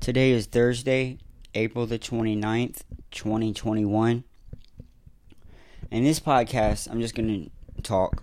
Today 0.00 0.30
is 0.30 0.46
Thursday, 0.46 1.18
April 1.54 1.84
the 1.84 1.98
29th, 1.98 2.82
2021. 3.10 4.24
In 5.90 6.04
this 6.04 6.20
podcast, 6.20 6.88
I'm 6.88 7.00
just 7.00 7.16
going 7.16 7.50
to 7.76 7.82
talk. 7.82 8.22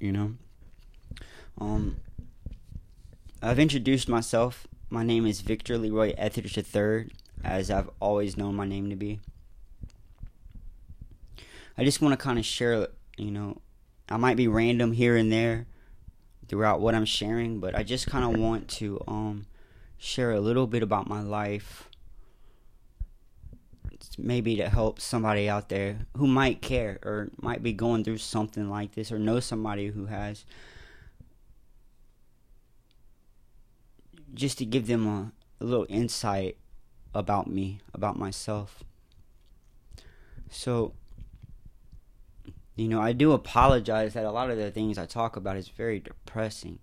You 0.00 0.12
know? 0.12 0.34
Um 1.60 1.98
I've 3.42 3.58
introduced 3.58 4.08
myself. 4.08 4.66
My 4.88 5.04
name 5.04 5.26
is 5.26 5.42
Victor 5.42 5.76
Leroy 5.76 6.14
Etheridge 6.16 6.56
III, 6.56 7.10
as 7.44 7.70
I've 7.70 7.90
always 8.00 8.36
known 8.36 8.56
my 8.56 8.64
name 8.64 8.88
to 8.90 8.96
be. 8.96 9.20
I 11.76 11.84
just 11.84 12.00
want 12.00 12.12
to 12.12 12.16
kind 12.16 12.38
of 12.38 12.46
share, 12.46 12.88
you 13.18 13.30
know, 13.30 13.60
I 14.08 14.16
might 14.16 14.38
be 14.38 14.48
random 14.48 14.92
here 14.92 15.16
and 15.16 15.30
there 15.30 15.66
throughout 16.48 16.80
what 16.80 16.94
I'm 16.94 17.04
sharing, 17.04 17.60
but 17.60 17.74
I 17.74 17.82
just 17.82 18.06
kind 18.06 18.24
of 18.24 18.40
want 18.40 18.68
to 18.68 19.02
um 19.06 19.46
share 19.98 20.30
a 20.32 20.40
little 20.40 20.66
bit 20.66 20.82
about 20.82 21.08
my 21.08 21.20
life 21.20 21.88
maybe 24.16 24.56
to 24.56 24.68
help 24.68 25.00
somebody 25.00 25.48
out 25.48 25.68
there 25.68 26.06
who 26.16 26.26
might 26.26 26.60
care 26.60 26.98
or 27.02 27.30
might 27.40 27.62
be 27.62 27.72
going 27.72 28.04
through 28.04 28.18
something 28.18 28.68
like 28.68 28.94
this 28.94 29.12
or 29.12 29.18
know 29.18 29.40
somebody 29.40 29.88
who 29.88 30.06
has 30.06 30.44
just 34.34 34.58
to 34.58 34.64
give 34.64 34.86
them 34.86 35.06
a, 35.06 35.32
a 35.60 35.64
little 35.64 35.86
insight 35.88 36.56
about 37.14 37.48
me, 37.48 37.80
about 37.94 38.18
myself. 38.18 38.84
So 40.50 40.94
you 42.78 42.88
know, 42.88 43.00
I 43.00 43.12
do 43.12 43.32
apologize 43.32 44.14
that 44.14 44.24
a 44.24 44.30
lot 44.30 44.50
of 44.50 44.56
the 44.56 44.70
things 44.70 44.98
I 44.98 45.06
talk 45.06 45.34
about 45.36 45.56
is 45.56 45.68
very 45.68 45.98
depressing, 45.98 46.78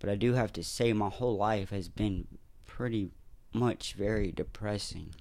but 0.00 0.10
I 0.10 0.16
do 0.16 0.34
have 0.34 0.52
to 0.54 0.64
say 0.64 0.92
my 0.92 1.08
whole 1.08 1.36
life 1.36 1.70
has 1.70 1.88
been 1.88 2.26
pretty 2.66 3.12
much 3.52 3.94
very 3.94 4.32
depressing. 4.32 5.14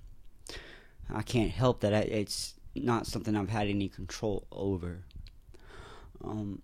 I 1.13 1.21
can't 1.21 1.51
help 1.51 1.81
that 1.81 1.93
it's 1.93 2.55
not 2.75 3.05
something 3.05 3.35
I've 3.35 3.49
had 3.49 3.67
any 3.67 3.87
control 3.87 4.47
over. 4.51 5.03
Um, 6.23 6.61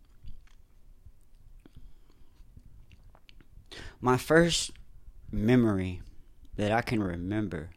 my 4.02 4.18
first 4.18 4.72
memory 5.32 6.02
that 6.56 6.72
I 6.72 6.82
can 6.82 7.02
remember, 7.02 7.70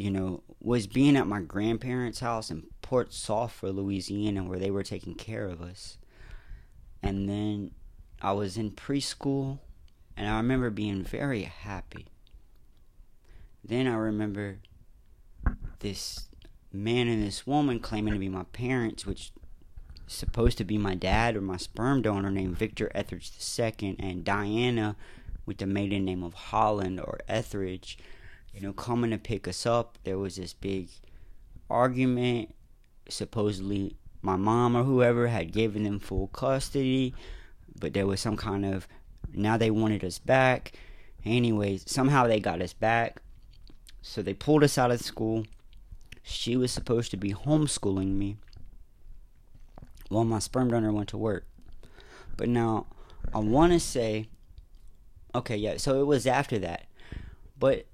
you 0.00 0.10
know, 0.10 0.42
was 0.60 0.86
being 0.86 1.16
at 1.16 1.26
my 1.26 1.40
grandparents' 1.40 2.20
house 2.20 2.50
in 2.50 2.64
Port 2.82 3.12
Sulphur, 3.12 3.70
Louisiana, 3.70 4.42
where 4.44 4.58
they 4.58 4.70
were 4.70 4.82
taking 4.82 5.14
care 5.14 5.46
of 5.46 5.60
us. 5.60 5.98
And 7.02 7.28
then 7.28 7.72
I 8.20 8.32
was 8.32 8.56
in 8.56 8.70
preschool, 8.70 9.58
and 10.16 10.28
I 10.28 10.36
remember 10.36 10.70
being 10.70 11.02
very 11.02 11.42
happy. 11.42 12.06
Then 13.62 13.86
I 13.86 13.94
remember 13.94 14.58
this 15.80 16.28
man 16.72 17.08
and 17.08 17.22
this 17.22 17.46
woman 17.46 17.78
claiming 17.78 18.14
to 18.14 18.20
be 18.20 18.28
my 18.28 18.44
parents, 18.44 19.04
which 19.04 19.32
is 20.06 20.14
supposed 20.14 20.56
to 20.58 20.64
be 20.64 20.78
my 20.78 20.94
dad 20.94 21.36
or 21.36 21.40
my 21.40 21.56
sperm 21.56 22.00
donor 22.02 22.30
named 22.30 22.56
Victor 22.56 22.90
Etheridge 22.94 23.32
II, 23.58 23.96
and 23.98 24.24
Diana 24.24 24.96
with 25.44 25.58
the 25.58 25.66
maiden 25.66 26.04
name 26.04 26.22
of 26.22 26.34
Holland 26.34 27.00
or 27.00 27.18
Etheridge, 27.28 27.98
you 28.54 28.60
know, 28.60 28.72
coming 28.72 29.10
to 29.10 29.18
pick 29.18 29.46
us 29.48 29.66
up. 29.66 29.98
There 30.04 30.18
was 30.18 30.36
this 30.36 30.52
big 30.52 30.88
argument 31.68 32.54
supposedly 33.08 33.96
my 34.22 34.36
mom 34.36 34.76
or 34.76 34.82
whoever 34.82 35.28
had 35.28 35.52
given 35.52 35.84
them 35.84 35.98
full 35.98 36.28
custody, 36.28 37.14
but 37.78 37.94
there 37.94 38.06
was 38.06 38.20
some 38.20 38.36
kind 38.36 38.64
of 38.64 38.86
now 39.32 39.56
they 39.56 39.70
wanted 39.70 40.04
us 40.04 40.18
back. 40.18 40.72
Anyways, 41.24 41.90
somehow 41.90 42.26
they 42.26 42.40
got 42.40 42.60
us 42.60 42.72
back. 42.72 43.22
So 44.02 44.22
they 44.22 44.34
pulled 44.34 44.64
us 44.64 44.78
out 44.78 44.90
of 44.90 45.00
school. 45.00 45.46
She 46.22 46.56
was 46.56 46.72
supposed 46.72 47.10
to 47.10 47.16
be 47.16 47.32
homeschooling 47.32 48.14
me 48.14 48.36
while 50.08 50.24
my 50.24 50.38
sperm 50.38 50.70
donor 50.70 50.92
went 50.92 51.08
to 51.10 51.18
work. 51.18 51.46
But 52.36 52.48
now 52.48 52.86
I 53.34 53.38
want 53.38 53.72
to 53.72 53.80
say 53.80 54.28
okay, 55.34 55.56
yeah, 55.56 55.76
so 55.76 56.00
it 56.00 56.04
was 56.04 56.26
after 56.26 56.58
that. 56.58 56.86
But 57.58 57.86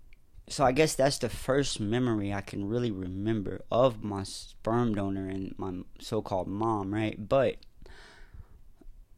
so 0.49 0.65
I 0.65 0.73
guess 0.73 0.95
that's 0.95 1.19
the 1.19 1.29
first 1.29 1.81
memory 1.81 2.33
I 2.33 2.41
can 2.41 2.69
really 2.69 2.91
remember 2.91 3.63
of 3.71 4.05
my 4.05 4.23
sperm 4.23 4.95
donor 4.95 5.29
and 5.29 5.55
my 5.59 5.81
so-called 6.01 6.47
mom, 6.47 6.95
right? 6.95 7.29
But 7.29 7.57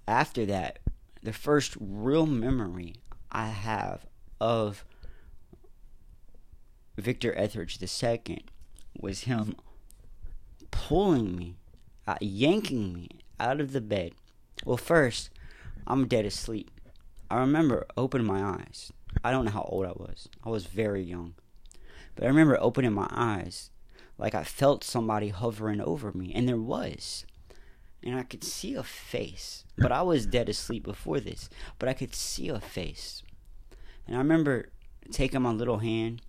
after 0.06 0.46
that, 0.46 0.78
the 1.22 1.34
first 1.34 1.76
real 1.78 2.24
memory 2.24 2.94
I 3.30 3.48
have 3.48 4.06
of 4.40 4.84
Victor 6.96 7.36
Etheridge 7.36 7.78
II 7.82 8.44
was 8.98 9.22
him 9.22 9.54
pulling 10.70 11.36
me, 11.36 11.56
uh, 12.06 12.16
yanking 12.22 12.94
me 12.94 13.08
out 13.38 13.60
of 13.60 13.72
the 13.72 13.82
bed. 13.82 14.12
Well, 14.64 14.78
first, 14.78 15.30
I'm 15.86 16.08
dead 16.08 16.24
asleep. 16.24 16.70
I 17.30 17.36
remember 17.36 17.86
opening 17.96 18.26
my 18.26 18.42
eyes 18.42 18.92
I 19.24 19.30
don't 19.30 19.44
know 19.44 19.50
how 19.50 19.62
old 19.62 19.86
I 19.86 19.92
was. 19.92 20.28
I 20.44 20.48
was 20.48 20.66
very 20.66 21.02
young. 21.02 21.34
But 22.14 22.24
I 22.24 22.28
remember 22.28 22.58
opening 22.60 22.92
my 22.92 23.08
eyes 23.10 23.70
like 24.16 24.34
I 24.34 24.44
felt 24.44 24.82
somebody 24.82 25.28
hovering 25.28 25.80
over 25.80 26.12
me, 26.12 26.32
and 26.34 26.48
there 26.48 26.56
was. 26.56 27.24
And 28.02 28.16
I 28.16 28.22
could 28.22 28.44
see 28.44 28.74
a 28.74 28.82
face. 28.82 29.64
But 29.76 29.92
I 29.92 30.02
was 30.02 30.26
dead 30.26 30.48
asleep 30.48 30.84
before 30.84 31.20
this. 31.20 31.48
But 31.78 31.88
I 31.88 31.92
could 31.92 32.14
see 32.14 32.48
a 32.48 32.60
face. 32.60 33.22
And 34.06 34.16
I 34.16 34.18
remember 34.18 34.70
taking 35.10 35.42
my 35.42 35.52
little 35.52 35.78
hand 35.78 36.22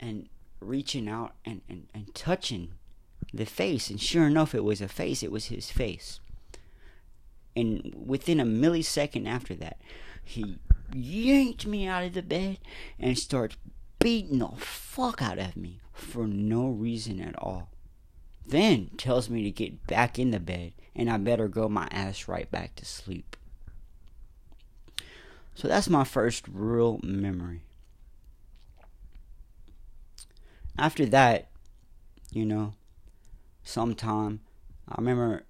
and 0.00 0.28
reaching 0.60 1.08
out 1.08 1.34
and, 1.44 1.60
and, 1.68 1.88
and 1.94 2.14
touching 2.14 2.72
the 3.32 3.44
face. 3.44 3.90
And 3.90 4.00
sure 4.00 4.26
enough, 4.26 4.54
it 4.54 4.64
was 4.64 4.80
a 4.80 4.88
face. 4.88 5.22
It 5.22 5.32
was 5.32 5.46
his 5.46 5.70
face. 5.70 6.20
And 7.56 7.94
within 7.94 8.40
a 8.40 8.44
millisecond 8.44 9.28
after 9.28 9.54
that, 9.56 9.80
he 10.24 10.58
yanked 10.92 11.66
me 11.66 11.86
out 11.86 12.04
of 12.04 12.14
the 12.14 12.22
bed 12.22 12.58
and 12.98 13.18
starts 13.18 13.56
beating 13.98 14.38
the 14.38 14.48
fuck 14.56 15.22
out 15.22 15.38
of 15.38 15.56
me 15.56 15.80
for 15.92 16.26
no 16.26 16.68
reason 16.68 17.20
at 17.20 17.38
all. 17.38 17.70
Then 18.46 18.90
tells 18.98 19.30
me 19.30 19.42
to 19.44 19.50
get 19.50 19.86
back 19.86 20.18
in 20.18 20.30
the 20.30 20.40
bed 20.40 20.72
and 20.94 21.10
I 21.10 21.16
better 21.16 21.48
go 21.48 21.68
my 21.68 21.88
ass 21.90 22.28
right 22.28 22.50
back 22.50 22.74
to 22.76 22.84
sleep. 22.84 23.36
So 25.54 25.68
that's 25.68 25.88
my 25.88 26.04
first 26.04 26.46
real 26.48 27.00
memory. 27.02 27.62
After 30.76 31.06
that, 31.06 31.48
you 32.32 32.44
know, 32.44 32.74
sometime 33.62 34.40
I 34.88 34.96
remember, 34.98 35.44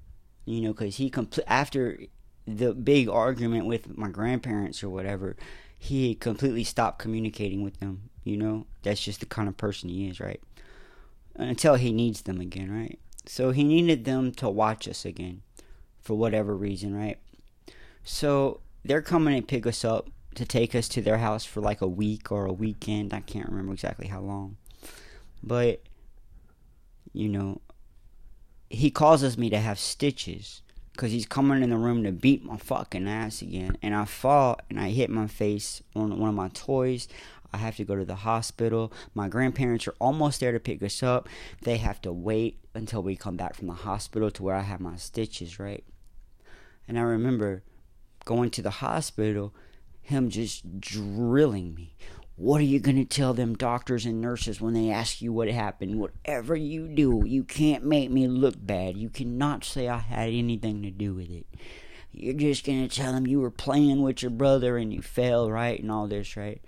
you 0.44 0.61
know, 0.61 0.73
because 0.73 0.97
he 0.97 1.11
complete 1.11 1.47
after 1.49 1.99
the 2.47 2.75
big 2.75 3.09
argument 3.09 3.66
with 3.66 3.97
my 3.97 4.09
grandparents 4.09 4.82
or 4.82 4.88
whatever, 4.88 5.37
he 5.78 6.15
completely 6.15 6.65
stopped 6.65 6.99
communicating 6.99 7.62
with 7.62 7.81
them. 7.81 8.10
You 8.22 8.37
know, 8.37 8.66
that's 8.82 9.03
just 9.03 9.21
the 9.21 9.27
kind 9.27 9.49
of 9.49 9.56
person 9.56 9.88
he 9.88 10.09
is, 10.09 10.21
right? 10.21 10.41
Until 11.37 11.75
he 11.75 11.93
needs 11.93 12.22
them 12.22 12.41
again, 12.41 12.71
right? 12.71 12.99
So 13.27 13.50
he 13.50 13.65
needed 13.65 14.05
them 14.05 14.32
to 14.32 14.49
watch 14.49 14.87
us 14.88 15.05
again 15.05 15.43
for 16.00 16.15
whatever 16.15 16.55
reason, 16.55 16.94
right? 16.94 17.19
So 18.03 18.61
they're 18.84 19.03
coming 19.03 19.41
to 19.41 19.47
pick 19.47 19.66
us 19.66 19.84
up 19.84 20.11
to 20.34 20.44
take 20.44 20.75
us 20.75 20.88
to 20.88 21.00
their 21.00 21.19
house 21.19 21.44
for 21.44 21.61
like 21.61 21.81
a 21.81 21.87
week 21.87 22.31
or 22.31 22.47
a 22.47 22.53
weekend. 22.53 23.15
I 23.15 23.21
can't 23.21 23.49
remember 23.49 23.72
exactly 23.72 24.09
how 24.09 24.21
long. 24.21 24.56
But, 25.43 25.82
you 27.12 27.28
know, 27.28 27.61
he 28.69 28.91
causes 28.91 29.38
me 29.38 29.50
to 29.50 29.59
have 29.59 29.78
stitches 29.78 30.62
because 30.94 31.10
he's 31.10 31.27
coming 31.27 31.60
in 31.60 31.71
the 31.71 31.77
room 31.77 32.05
to 32.05 32.12
beat 32.12 32.44
my 32.44 32.56
fucking 32.56 33.09
ass 33.09 33.43
again. 33.43 33.77
And 33.82 33.94
I 33.94 34.05
fall 34.05 34.58
and 34.70 34.79
I 34.79 34.91
hit 34.91 35.11
my 35.11 35.26
face 35.26 35.82
on 35.96 36.19
one 36.20 36.29
of 36.29 36.37
my 36.37 36.49
toys. 36.50 37.08
I 37.52 37.56
have 37.56 37.76
to 37.76 37.85
go 37.85 37.96
to 37.96 38.05
the 38.05 38.14
hospital. 38.14 38.93
My 39.12 39.29
grandparents 39.29 39.88
are 39.88 39.94
almost 40.00 40.38
there 40.38 40.52
to 40.52 40.61
pick 40.61 40.82
us 40.82 41.02
up. 41.02 41.29
They 41.62 41.79
have 41.79 42.00
to 42.02 42.12
wait 42.12 42.61
until 42.75 43.02
we 43.02 43.17
come 43.17 43.37
back 43.37 43.55
from 43.56 43.67
the 43.67 43.75
hospital 43.75 44.31
to 44.31 44.43
where 44.43 44.55
I 44.55 44.62
have 44.62 44.81
my 44.81 44.96
stitches, 44.96 45.58
right? 45.58 45.85
And 46.87 46.96
I 46.96 47.02
remember 47.02 47.64
going 48.25 48.50
to 48.50 48.62
the 48.62 48.70
hospital, 48.70 49.52
him 50.00 50.31
just 50.31 50.81
drilling 50.81 51.75
me. 51.75 51.96
What 52.36 52.60
are 52.60 52.64
you 52.64 52.81
going 52.81 52.96
to 52.96 53.04
tell 53.04 53.32
them 53.32 53.54
doctors 53.54 54.06
and 54.06 54.20
nurses 54.20 54.60
when 54.60 54.75
they 54.75 54.90
ask 54.90 55.22
you 55.22 55.32
what 55.32 55.48
happened? 55.48 56.00
Whatever 56.00 56.56
you 56.56 56.88
do, 56.88 57.22
you 57.25 57.44
can't 57.44 57.84
make 57.84 58.10
me 58.10 58.26
look 58.26 58.54
bad. 58.58 58.96
You 58.96 59.08
cannot 59.08 59.64
say 59.64 59.88
I 59.88 59.98
had 59.98 60.31
anything 60.31 60.82
to 60.82 60.90
do 60.90 61.14
with 61.14 61.31
it. 61.31 61.46
You're 62.10 62.34
just 62.34 62.66
going 62.66 62.88
to 62.88 62.94
tell 62.94 63.12
them 63.12 63.26
you 63.26 63.40
were 63.40 63.50
playing 63.50 64.02
with 64.02 64.22
your 64.22 64.31
brother 64.31 64.76
and 64.76 64.92
you 64.92 65.00
fell, 65.00 65.50
right? 65.50 65.81
And 65.81 65.92
all 65.92 66.08
this, 66.08 66.36
right? 66.36 66.60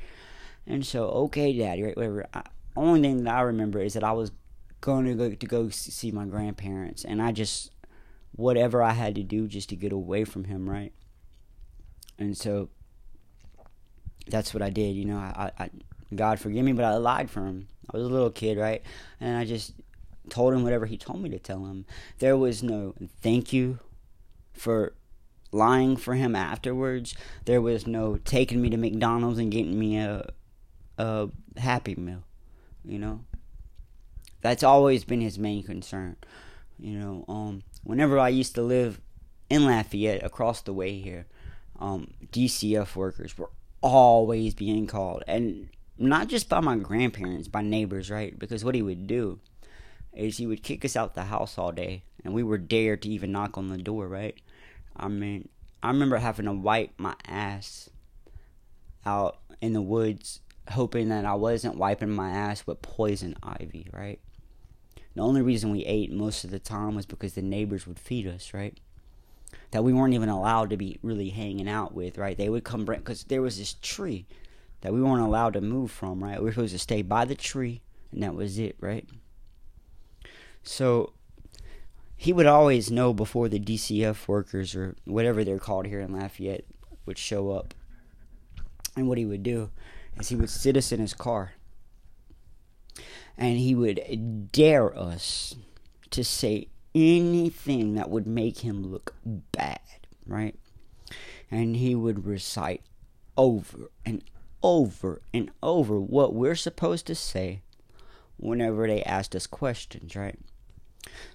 And 0.67 0.87
so, 0.87 1.09
okay, 1.09 1.57
daddy, 1.57 1.83
right? 1.83 1.97
Whatever. 1.97 2.27
I, 2.33 2.43
only 2.77 3.01
thing 3.01 3.25
that 3.25 3.35
I 3.35 3.41
remember 3.43 3.81
is 3.81 3.95
that 3.95 4.05
I 4.05 4.13
was 4.13 4.33
going 4.81 5.07
to 5.07 5.15
go 5.15 5.31
to 5.31 5.47
go 5.47 5.69
see 5.71 6.11
my 6.11 6.27
grandparents, 6.27 7.05
and 7.05 7.23
I 7.23 7.33
just 7.33 7.73
whatever 8.33 8.83
I 8.83 8.93
had 8.93 9.15
to 9.15 9.23
do 9.23 9.49
just 9.49 9.71
to 9.71 9.77
get 9.77 9.93
away 9.93 10.25
from 10.25 10.45
him, 10.45 10.69
right? 10.69 10.93
And 12.19 12.37
so 12.37 12.69
that's 14.29 14.53
what 14.55 14.63
I 14.63 14.71
did. 14.71 14.95
You 14.95 15.05
know, 15.05 15.19
I, 15.19 15.51
I, 15.59 15.71
God 16.15 16.39
forgive 16.39 16.65
me, 16.65 16.73
but 16.73 16.85
I 16.85 16.95
lied 16.97 17.31
for 17.31 17.41
him. 17.41 17.69
I 17.91 17.97
was 17.97 18.07
a 18.07 18.11
little 18.11 18.31
kid, 18.31 18.59
right? 18.59 18.83
And 19.21 19.37
I 19.37 19.45
just 19.45 19.75
told 20.29 20.55
him 20.55 20.63
whatever 20.63 20.87
he 20.87 20.97
told 20.97 21.23
me 21.23 21.29
to 21.31 21.39
tell 21.39 21.65
him. 21.67 21.87
There 22.19 22.37
was 22.37 22.63
no 22.63 22.95
thank 23.21 23.53
you 23.53 23.79
for 24.53 24.95
lying 25.53 25.97
for 25.97 26.15
him 26.15 26.35
afterwards. 26.35 27.15
There 27.45 27.61
was 27.61 27.87
no 27.87 28.17
taking 28.19 28.61
me 28.61 28.71
to 28.71 28.77
McDonald's 28.77 29.39
and 29.39 29.53
getting 29.53 29.79
me 29.79 29.99
a 29.99 30.31
a 30.99 31.29
happy 31.57 31.95
meal. 31.95 32.25
You 32.85 32.99
know, 32.99 33.21
that's 34.41 34.63
always 34.63 35.05
been 35.05 35.21
his 35.21 35.39
main 35.39 35.63
concern. 35.63 36.17
You 36.79 36.99
know, 36.99 37.25
um, 37.29 37.63
whenever 37.85 38.19
I 38.19 38.29
used 38.29 38.55
to 38.55 38.63
live 38.63 39.01
in 39.49 39.65
Lafayette, 39.65 40.25
across 40.25 40.63
the 40.63 40.73
way 40.73 40.99
here, 40.99 41.27
um, 41.79 42.09
DCF 42.33 42.97
workers 42.97 43.37
were 43.37 43.51
always 43.81 44.55
being 44.55 44.87
called, 44.87 45.23
and 45.27 45.69
not 45.99 46.29
just 46.29 46.49
by 46.49 46.61
my 46.61 46.77
grandparents, 46.77 47.49
by 47.49 47.63
neighbors, 47.63 48.11
right? 48.11 48.39
Because 48.39 48.65
what 48.65 48.75
he 48.75 48.83
would 48.83 49.07
do 49.07 49.41
is 50.13 50.37
he 50.37 50.47
would 50.47 50.63
kick 50.63 50.85
us 50.85 50.97
out 50.97 51.15
the 51.15 51.25
house 51.25 51.59
all 51.59 51.73
day, 51.73 52.03
and 52.25 52.35
we 52.35 52.43
were 52.43 52.59
dared 52.59 53.03
to 53.03 53.09
even 53.09 53.33
knock 53.33 53.57
on 53.57 53.69
the 53.69 53.79
door, 53.79 54.09
right? 54.09 54.35
I 54.97 55.09
mean, 55.09 55.49
I 55.83 55.89
remember 55.89 56.17
having 56.17 56.47
to 56.47 56.53
wipe 56.53 56.93
my 56.99 57.15
ass 57.27 57.91
out 59.05 59.39
in 59.61 59.73
the 59.73 59.83
woods, 59.83 60.41
hoping 60.71 61.09
that 61.11 61.25
I 61.25 61.35
wasn't 61.35 61.77
wiping 61.77 62.11
my 62.11 62.31
ass 62.31 62.67
with 62.67 62.83
poison 62.83 63.37
ivy, 63.43 63.89
right? 63.93 64.21
The 65.15 65.23
only 65.23 65.43
reason 65.43 65.71
we 65.71 65.85
ate 65.85 66.13
most 66.13 66.45
of 66.45 66.51
the 66.51 66.59
time 66.59 66.95
was 66.95 67.07
because 67.07 67.35
the 67.35 67.43
neighbors 67.43 67.87
would 67.87 67.99
feed 67.99 68.27
us, 68.27 68.53
right? 68.53 68.79
That 69.73 69.85
we 69.85 69.93
weren't 69.93 70.15
even 70.15 70.29
allowed 70.29 70.71
to 70.71 70.77
be 70.77 70.99
really 71.03 71.31
hanging 71.31 71.69
out 71.69 71.95
with, 71.95 72.19
right? 72.19 72.37
They 72.37 72.49
would 72.49 72.65
come 72.65 72.85
bring, 72.85 73.01
because 73.01 73.25
there 73.25 73.43
was 73.43 73.59
this 73.59 73.75
tree 73.83 74.27
that 74.81 74.93
we 74.93 75.03
weren't 75.03 75.23
allowed 75.23 75.55
to 75.55 75.61
move 75.61 75.91
from, 75.91 76.23
right? 76.23 76.39
We 76.39 76.45
were 76.45 76.53
supposed 76.53 76.73
to 76.73 76.79
stay 76.79 77.03
by 77.03 77.25
the 77.25 77.35
tree, 77.35 77.83
and 78.13 78.23
that 78.23 78.35
was 78.35 78.59
it, 78.59 78.77
right? 78.81 79.09
So 80.63 81.13
he 82.17 82.33
would 82.33 82.47
always 82.47 82.91
know 82.91 83.13
before 83.13 83.49
the 83.49 83.61
DCF 83.61 84.27
workers 84.27 84.75
or 84.75 84.97
whatever 85.05 85.45
they're 85.45 85.59
called 85.59 85.87
here 85.87 86.01
in 86.01 86.13
Lafayette 86.13 86.65
would 87.05 87.19
show 87.19 87.51
up. 87.51 87.75
And 88.97 89.09
what 89.09 89.19
he 89.19 89.27
would 89.27 89.43
do 89.43 89.71
is 90.19 90.31
he 90.31 90.37
would 90.37 90.51
sit 90.51 90.77
us 90.77 90.93
in 90.93 91.01
his 91.01 91.13
car 91.13 91.53
and 93.37 93.59
he 93.59 93.75
would 93.75 94.51
dare 94.51 94.97
us 94.99 95.55
to 96.11 96.25
say 96.25 96.69
anything 96.97 97.95
that 97.95 98.09
would 98.11 98.27
make 98.27 98.59
him 98.59 98.91
look 98.91 99.15
bad, 99.25 99.81
right? 100.27 100.59
And 101.51 101.77
he 101.77 101.95
would 101.95 102.25
recite 102.27 102.83
over 103.37 103.91
and 104.05 104.25
over 104.63 105.21
and 105.35 105.51
over 105.63 106.01
what 106.01 106.35
we're 106.35 106.57
supposed 106.57 107.07
to 107.07 107.15
say 107.15 107.61
whenever 108.39 108.87
they 108.87 109.03
asked 109.03 109.37
us 109.37 109.47
questions, 109.47 110.17
right? 110.17 110.39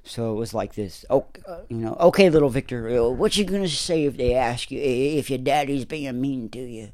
So 0.03 0.33
it 0.33 0.35
was 0.35 0.53
like 0.53 0.73
this. 0.73 1.05
Oh, 1.09 1.25
you 1.69 1.77
know, 1.77 1.95
okay, 1.99 2.29
little 2.29 2.49
Victor, 2.49 2.89
uh, 2.89 3.09
what 3.09 3.37
you 3.37 3.45
gonna 3.45 3.67
say 3.67 4.05
if 4.05 4.17
they 4.17 4.33
ask 4.33 4.71
you 4.71 4.79
if 4.81 5.29
your 5.29 5.39
daddy's 5.39 5.85
being 5.85 6.19
mean 6.19 6.49
to 6.49 6.59
you? 6.59 6.91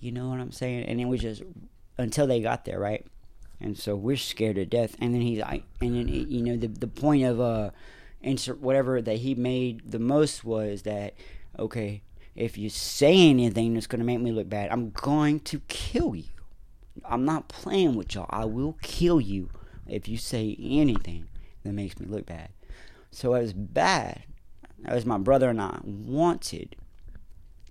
You 0.00 0.12
know 0.12 0.28
what 0.28 0.40
I'm 0.40 0.52
saying? 0.52 0.84
And 0.84 1.00
it 1.00 1.06
was 1.06 1.20
just 1.20 1.42
until 1.96 2.26
they 2.26 2.40
got 2.40 2.64
there, 2.64 2.78
right? 2.78 3.06
And 3.60 3.76
so 3.76 3.96
we're 3.96 4.16
scared 4.16 4.56
to 4.56 4.64
death. 4.66 4.96
And 5.00 5.14
then 5.14 5.20
he's 5.20 5.40
like, 5.40 5.64
and 5.80 5.94
then 5.96 6.08
you 6.08 6.42
know 6.42 6.56
the 6.56 6.68
the 6.68 6.86
point 6.88 7.24
of 7.24 7.40
uh, 7.40 7.70
insert 8.22 8.60
whatever 8.60 9.00
that 9.00 9.18
he 9.18 9.34
made 9.34 9.90
the 9.90 9.98
most 9.98 10.44
was 10.44 10.82
that 10.82 11.14
okay, 11.58 12.02
if 12.34 12.56
you 12.56 12.70
say 12.70 13.28
anything 13.28 13.74
that's 13.74 13.86
gonna 13.86 14.04
make 14.04 14.20
me 14.20 14.32
look 14.32 14.48
bad, 14.48 14.70
I'm 14.70 14.90
going 14.90 15.40
to 15.40 15.60
kill 15.68 16.14
you. 16.14 16.24
I'm 17.04 17.24
not 17.24 17.48
playing 17.48 17.94
with 17.94 18.14
y'all. 18.14 18.26
I 18.30 18.44
will 18.44 18.76
kill 18.82 19.20
you 19.20 19.50
if 19.86 20.08
you 20.08 20.16
say 20.18 20.56
anything 20.60 21.28
that 21.64 21.72
makes 21.72 21.98
me 21.98 22.06
look 22.06 22.26
bad. 22.26 22.50
So 23.10 23.34
as 23.34 23.52
bad 23.52 24.24
as 24.84 25.06
my 25.06 25.18
brother 25.18 25.48
and 25.48 25.60
I 25.60 25.78
wanted 25.82 26.76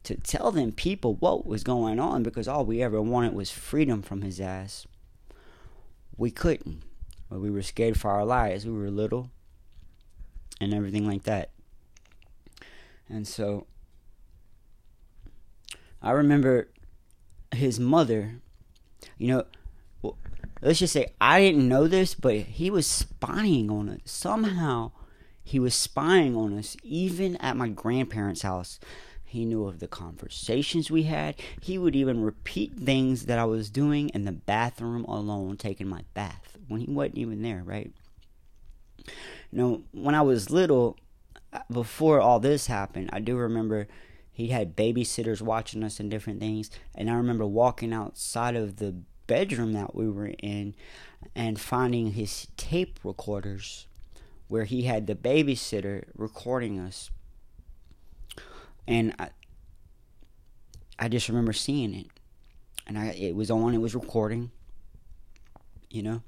to 0.03 0.15
tell 0.15 0.51
them 0.51 0.71
people 0.71 1.15
what 1.15 1.45
was 1.45 1.63
going 1.63 1.99
on 1.99 2.23
because 2.23 2.47
all 2.47 2.65
we 2.65 2.81
ever 2.81 3.01
wanted 3.01 3.33
was 3.33 3.51
freedom 3.51 4.01
from 4.01 4.21
his 4.21 4.39
ass, 4.39 4.87
we 6.17 6.31
couldn't. 6.31 6.83
We 7.29 7.51
were 7.51 7.61
scared 7.61 7.99
for 7.99 8.09
our 8.09 8.25
lives. 8.25 8.65
We 8.65 8.71
were 8.71 8.89
little 8.89 9.31
and 10.59 10.73
everything 10.73 11.07
like 11.07 11.23
that. 11.23 11.51
And 13.09 13.27
so 13.27 13.67
I 16.01 16.11
remember 16.11 16.69
his 17.53 17.79
mother, 17.79 18.41
you 19.17 19.27
know, 19.27 19.43
let's 20.61 20.79
just 20.79 20.93
say 20.93 21.07
I 21.19 21.39
didn't 21.41 21.67
know 21.67 21.87
this, 21.87 22.13
but 22.13 22.35
he 22.35 22.69
was 22.69 22.87
spying 22.87 23.69
on 23.69 23.89
us. 23.89 23.99
Somehow 24.05 24.91
he 25.43 25.59
was 25.59 25.73
spying 25.73 26.35
on 26.35 26.57
us, 26.57 26.75
even 26.83 27.37
at 27.37 27.57
my 27.57 27.69
grandparents' 27.69 28.41
house. 28.41 28.79
He 29.23 29.43
knew 29.43 29.65
of 29.65 29.79
the 29.79 29.87
conversations 29.87 30.89
we 30.89 31.03
had. 31.03 31.35
He 31.61 31.77
would 31.77 31.95
even 31.95 32.21
repeat 32.23 32.77
things 32.77 33.25
that 33.25 33.37
I 33.37 33.43
was 33.43 33.69
doing 33.69 34.09
in 34.09 34.23
the 34.23 34.31
bathroom 34.31 35.03
alone, 35.05 35.57
taking 35.57 35.87
my 35.87 36.03
bath 36.13 36.57
when 36.67 36.81
he 36.81 36.91
wasn't 36.91 37.17
even 37.17 37.41
there, 37.41 37.61
right? 37.63 37.91
You 39.51 39.57
know, 39.57 39.83
when 39.91 40.15
I 40.15 40.21
was 40.21 40.49
little, 40.49 40.97
uh, 41.53 41.59
before 41.71 42.19
all 42.19 42.39
this 42.39 42.67
happened, 42.67 43.09
I 43.13 43.19
do 43.19 43.35
remember 43.37 43.87
he 44.31 44.49
had 44.49 44.75
babysitters 44.75 45.41
watching 45.41 45.83
us 45.83 45.99
and 45.99 46.11
different 46.11 46.39
things. 46.39 46.69
And 46.93 47.09
I 47.09 47.13
remember 47.15 47.45
walking 47.45 47.93
outside 47.93 48.55
of 48.55 48.77
the 48.77 48.95
bedroom 49.25 49.73
that 49.73 49.95
we 49.95 50.09
were 50.09 50.31
in 50.41 50.75
and 51.35 51.59
finding 51.59 52.11
his 52.11 52.47
tape 52.55 52.99
recorders 53.03 53.87
where 54.47 54.65
he 54.65 54.83
had 54.83 55.07
the 55.07 55.15
babysitter 55.15 56.05
recording 56.15 56.79
us. 56.79 57.09
And 58.87 59.13
I, 59.19 59.29
I 60.99 61.09
just 61.09 61.27
remember 61.27 61.53
seeing 61.53 61.93
it. 61.93 62.07
And 62.85 62.97
I 62.97 63.07
it 63.07 63.35
was 63.35 63.51
on, 63.51 63.73
it 63.73 63.79
was 63.79 63.95
recording. 63.95 64.51
You 65.89 66.03
know? 66.03 66.21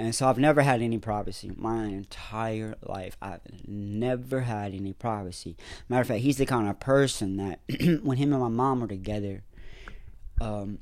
And 0.00 0.14
so 0.14 0.28
I've 0.28 0.38
never 0.38 0.62
had 0.62 0.80
any 0.80 0.96
privacy 0.96 1.52
my 1.54 1.84
entire 1.84 2.74
life. 2.80 3.18
I've 3.20 3.42
never 3.66 4.40
had 4.40 4.72
any 4.72 4.94
privacy. 4.94 5.58
Matter 5.90 6.00
of 6.00 6.08
fact, 6.08 6.20
he's 6.22 6.38
the 6.38 6.46
kind 6.46 6.70
of 6.70 6.80
person 6.80 7.36
that 7.36 7.60
when 8.02 8.16
him 8.16 8.32
and 8.32 8.40
my 8.40 8.48
mom 8.48 8.80
were 8.80 8.86
together, 8.86 9.42
um, 10.40 10.78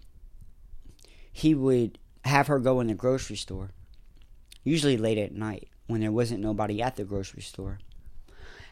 he 1.33 1.53
would 1.53 1.99
have 2.27 2.47
her 2.47 2.61
go 2.61 2.79
in 2.79 2.87
the 2.87 2.95
grocery 2.95 3.35
store, 3.35 3.73
usually 4.63 4.97
late 4.97 5.19
at 5.19 5.33
night 5.33 5.69
when 5.89 6.01
there 6.01 6.13
wasn't 6.13 6.41
nobody 6.41 6.81
at 6.81 6.95
the 6.95 7.03
grocery 7.03 7.43
store. 7.43 7.81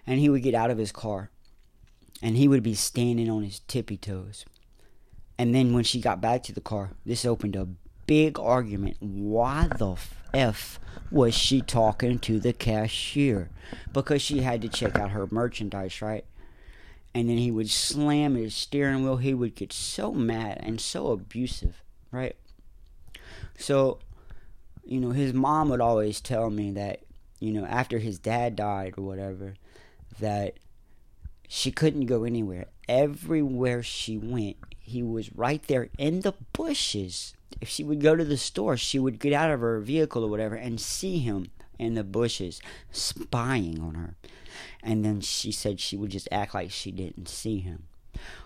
And 0.07 0.21
he 0.21 0.29
would 0.29 0.45
get 0.45 0.55
out 0.55 0.71
of 0.71 0.79
his 0.79 0.93
car 0.93 1.31
and 2.23 2.37
he 2.37 2.47
would 2.47 2.63
be 2.63 2.75
standing 2.75 3.29
on 3.29 3.43
his 3.43 3.59
tippy 3.67 3.97
toes. 3.97 4.45
And 5.39 5.53
then 5.53 5.75
when 5.75 5.83
she 5.83 6.01
got 6.01 6.21
back 6.21 6.45
to 6.45 6.53
the 6.53 6.61
car, 6.61 6.93
this 7.05 7.25
opened 7.25 7.57
a 7.57 7.67
big 8.07 8.39
argument. 8.39 8.97
Why 9.01 9.69
the 9.77 9.97
was 11.11 11.35
she 11.35 11.61
talking 11.61 12.19
to 12.21 12.39
the 12.39 12.53
cashier? 12.53 13.51
Because 13.93 14.23
she 14.23 14.41
had 14.41 14.63
to 14.63 14.69
check 14.69 14.99
out 14.99 15.11
her 15.11 15.29
merchandise, 15.31 16.03
right? 16.03 16.25
And 17.15 17.29
then 17.29 17.39
he 17.39 17.51
would 17.51 17.71
slam 17.71 18.35
his 18.35 18.55
steering 18.55 19.03
wheel. 19.03 19.17
He 19.17 19.33
would 19.33 19.55
get 19.55 19.73
so 19.73 20.13
mad 20.13 20.61
and 20.63 20.81
so 20.81 21.09
abusive, 21.13 21.83
right? 22.11 22.37
So, 23.59 23.99
you 24.85 25.01
know, 25.01 25.11
his 25.11 25.33
mom 25.33 25.71
would 25.71 25.81
always 25.81 26.21
tell 26.21 26.51
me 26.51 26.73
that, 26.73 27.01
you 27.41 27.53
know, 27.53 27.65
after 27.65 27.99
his 27.99 28.19
dad 28.19 28.57
died 28.57 28.95
or 28.99 29.05
whatever, 29.05 29.55
that 30.21 30.59
she 31.49 31.71
couldn't 31.71 32.07
go 32.07 32.25
anywhere. 32.25 32.67
Everywhere 32.89 33.83
she 33.83 34.19
went, 34.19 34.57
he 34.87 35.03
was 35.03 35.35
right 35.35 35.63
there 35.67 35.89
in 35.99 36.21
the 36.21 36.35
bushes. 36.53 37.35
If 37.61 37.69
she 37.69 37.85
would 37.85 38.01
go 38.01 38.17
to 38.17 38.25
the 38.25 38.37
store, 38.37 38.77
she 38.77 38.99
would 38.99 39.19
get 39.19 39.33
out 39.33 39.51
of 39.51 39.61
her 39.61 39.81
vehicle 39.81 40.25
or 40.25 40.31
whatever 40.31 40.55
and 40.55 40.81
see 40.81 41.19
him 41.19 41.51
in 41.79 41.95
the 41.95 42.05
bushes 42.05 42.61
spying 42.91 43.81
on 43.81 43.95
her. 43.95 44.15
And 44.83 45.05
then 45.05 45.21
she 45.21 45.53
said 45.53 45.81
she 45.81 45.97
would 45.97 46.11
just 46.11 46.29
act 46.31 46.55
like 46.55 46.71
she 46.71 46.91
didn't 46.91 47.29
see 47.29 47.59
him. 47.59 47.85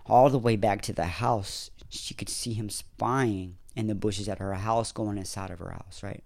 All 0.07 0.31
the 0.31 0.39
way 0.39 0.57
back 0.57 0.83
to 0.83 0.93
the 0.93 1.05
house, 1.05 1.71
she 1.89 2.15
could 2.15 2.29
see 2.29 2.55
him 2.55 2.71
spying 2.71 3.57
in 3.77 3.87
the 3.87 3.95
bushes 3.95 4.29
at 4.29 4.39
her 4.39 4.55
house, 4.55 4.93
going 4.93 5.19
inside 5.19 5.51
of 5.51 5.59
her 5.59 5.71
house, 5.71 6.03
right? 6.03 6.25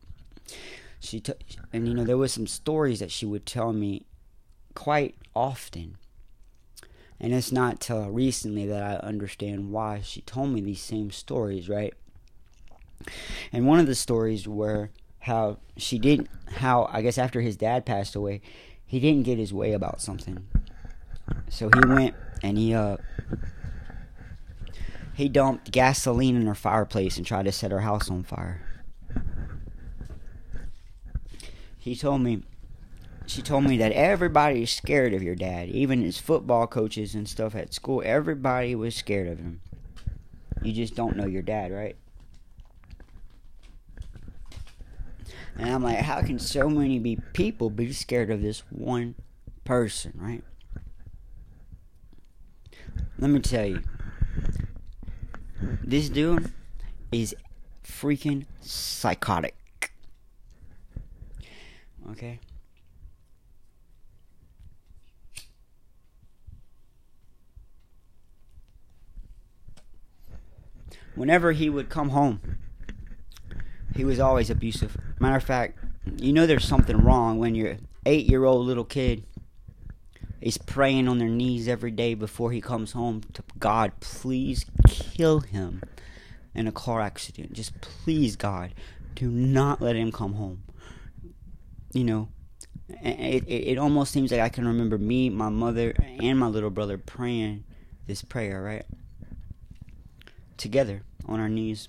She 1.01 1.21
took, 1.21 1.41
and 1.73 1.87
you 1.87 1.95
know, 1.95 2.05
there 2.05 2.17
was 2.17 2.33
some 2.33 2.47
stories 2.47 3.01
that 3.01 3.11
she 3.11 3.27
would 3.27 3.45
tell 3.45 3.73
me 3.73 4.07
quite 4.75 5.17
often. 5.35 5.99
And 7.21 7.33
it's 7.33 7.53
not 7.53 7.81
till 7.81 8.11
recently 8.11 8.67
that 8.67 8.83
I 8.83 9.07
understand 9.07 9.71
why 9.71 10.01
she 10.03 10.21
told 10.23 10.51
me 10.51 10.61
these 10.61 10.83
same 10.83 11.11
stories, 11.11 11.69
right? 11.69 11.95
And 13.53 13.67
one 13.67 13.79
of 13.79 13.87
the 13.87 13.95
stories 13.95 14.49
were 14.49 14.91
how 15.21 15.59
she 15.77 15.99
didn't, 15.99 16.29
how 16.57 16.89
I 16.93 17.03
guess 17.03 17.17
after 17.19 17.41
his 17.41 17.57
dad 17.57 17.87
passed 17.87 18.15
away, 18.15 18.41
he 18.85 19.01
didn't 19.01 19.25
get 19.25 19.39
his 19.39 19.55
way 19.55 19.73
about 19.73 20.01
something. 20.01 20.47
So 21.49 21.71
he 21.73 21.89
went 21.89 22.15
and 22.43 22.59
he 22.59 22.75
uh 22.75 22.99
he 25.15 25.29
dumped 25.29 25.71
gasoline 25.71 26.37
in 26.37 26.47
her 26.47 26.55
fireplace 26.55 27.17
and 27.17 27.25
tried 27.25 27.45
to 27.45 27.53
set 27.53 27.71
her 27.71 27.81
house 27.81 28.11
on 28.11 28.25
fire. 28.25 28.61
He 31.79 31.95
told 31.95 32.23
me, 32.23 32.43
she 33.27 33.43
told 33.43 33.65
me 33.65 33.77
that 33.79 33.93
everybody 33.93 34.63
is 34.63 34.71
scared 34.71 35.15
of 35.15 35.23
your 35.23 35.35
dad, 35.35 35.69
even 35.69 36.03
his 36.03 36.19
football 36.19 36.67
coaches 36.67 37.15
and 37.15 37.29
stuff 37.29 37.55
at 37.55 37.73
school. 37.73 38.03
Everybody 38.05 38.75
was 38.75 38.95
scared 38.95 39.29
of 39.29 39.39
him. 39.39 39.61
You 40.63 40.73
just 40.73 40.95
don't 40.95 41.17
know 41.17 41.27
your 41.27 41.43
dad, 41.43 41.73
right? 41.73 41.97
And 45.57 45.71
I'm 45.71 45.83
like, 45.83 45.99
how 45.99 46.21
can 46.21 46.39
so 46.39 46.69
many 46.69 46.99
be 46.99 47.17
people 47.33 47.71
be 47.71 47.93
scared 47.93 48.31
of 48.31 48.43
this 48.43 48.63
one 48.71 49.15
person, 49.65 50.13
right? 50.17 50.43
Let 53.19 53.31
me 53.31 53.41
tell 53.41 53.65
you, 53.65 53.83
this 55.83 56.09
dude 56.09 56.53
is 57.13 57.35
freaking 57.85 58.47
psychotic. 58.61 59.55
Okay? 62.11 62.41
Whenever 71.15 71.53
he 71.53 71.71
would 71.71 71.89
come 71.89 72.11
home, 72.11 72.41
he 73.95 74.05
was 74.05 74.19
always 74.19 74.51
abusive. 74.51 74.97
Matter 75.19 75.37
of 75.37 75.45
fact, 75.45 75.79
you 76.19 76.33
know 76.33 76.47
there's 76.47 76.67
something 76.67 76.99
wrong 76.99 77.39
when 77.39 77.55
your 77.55 77.77
eight 78.07 78.27
year 78.27 78.45
old 78.45 78.67
little 78.67 78.85
kid 78.85 79.25
is 80.41 80.59
praying 80.59 81.09
on 81.09 81.19
their 81.19 81.29
knees 81.29 81.69
every 81.69 81.91
day 81.91 82.15
before 82.15 82.53
he 82.53 82.61
comes 82.61 82.93
home 82.93 83.23
to 83.33 83.43
God, 83.59 83.93
please 84.01 84.67
kill 84.87 85.41
him 85.41 85.83
in 86.55 86.67
a 86.67 86.73
car 86.73 87.01
accident. 87.01 87.55
Just 87.55 87.81
please, 87.81 88.37
God, 88.37 88.75
do 89.15 89.31
not 89.31 89.81
let 89.81 89.97
him 89.97 90.13
come 90.13 90.35
home. 90.35 90.63
You 91.95 92.05
know, 92.05 92.29
it, 92.89 93.45
it, 93.47 93.69
it 93.73 93.79
almost 93.79 94.13
seems 94.13 94.33
like 94.33 94.41
I 94.41 94.51
can 94.51 94.67
remember 94.67 94.99
me, 94.99 95.31
my 95.31 95.49
mother, 95.49 95.95
and 96.21 96.39
my 96.39 96.49
little 96.49 96.71
brother 96.71 96.99
praying 96.99 97.65
this 98.07 98.23
prayer, 98.23 98.63
right? 98.63 98.85
Together 100.57 101.03
on 101.27 101.41
our 101.41 101.49
knees. 101.49 101.89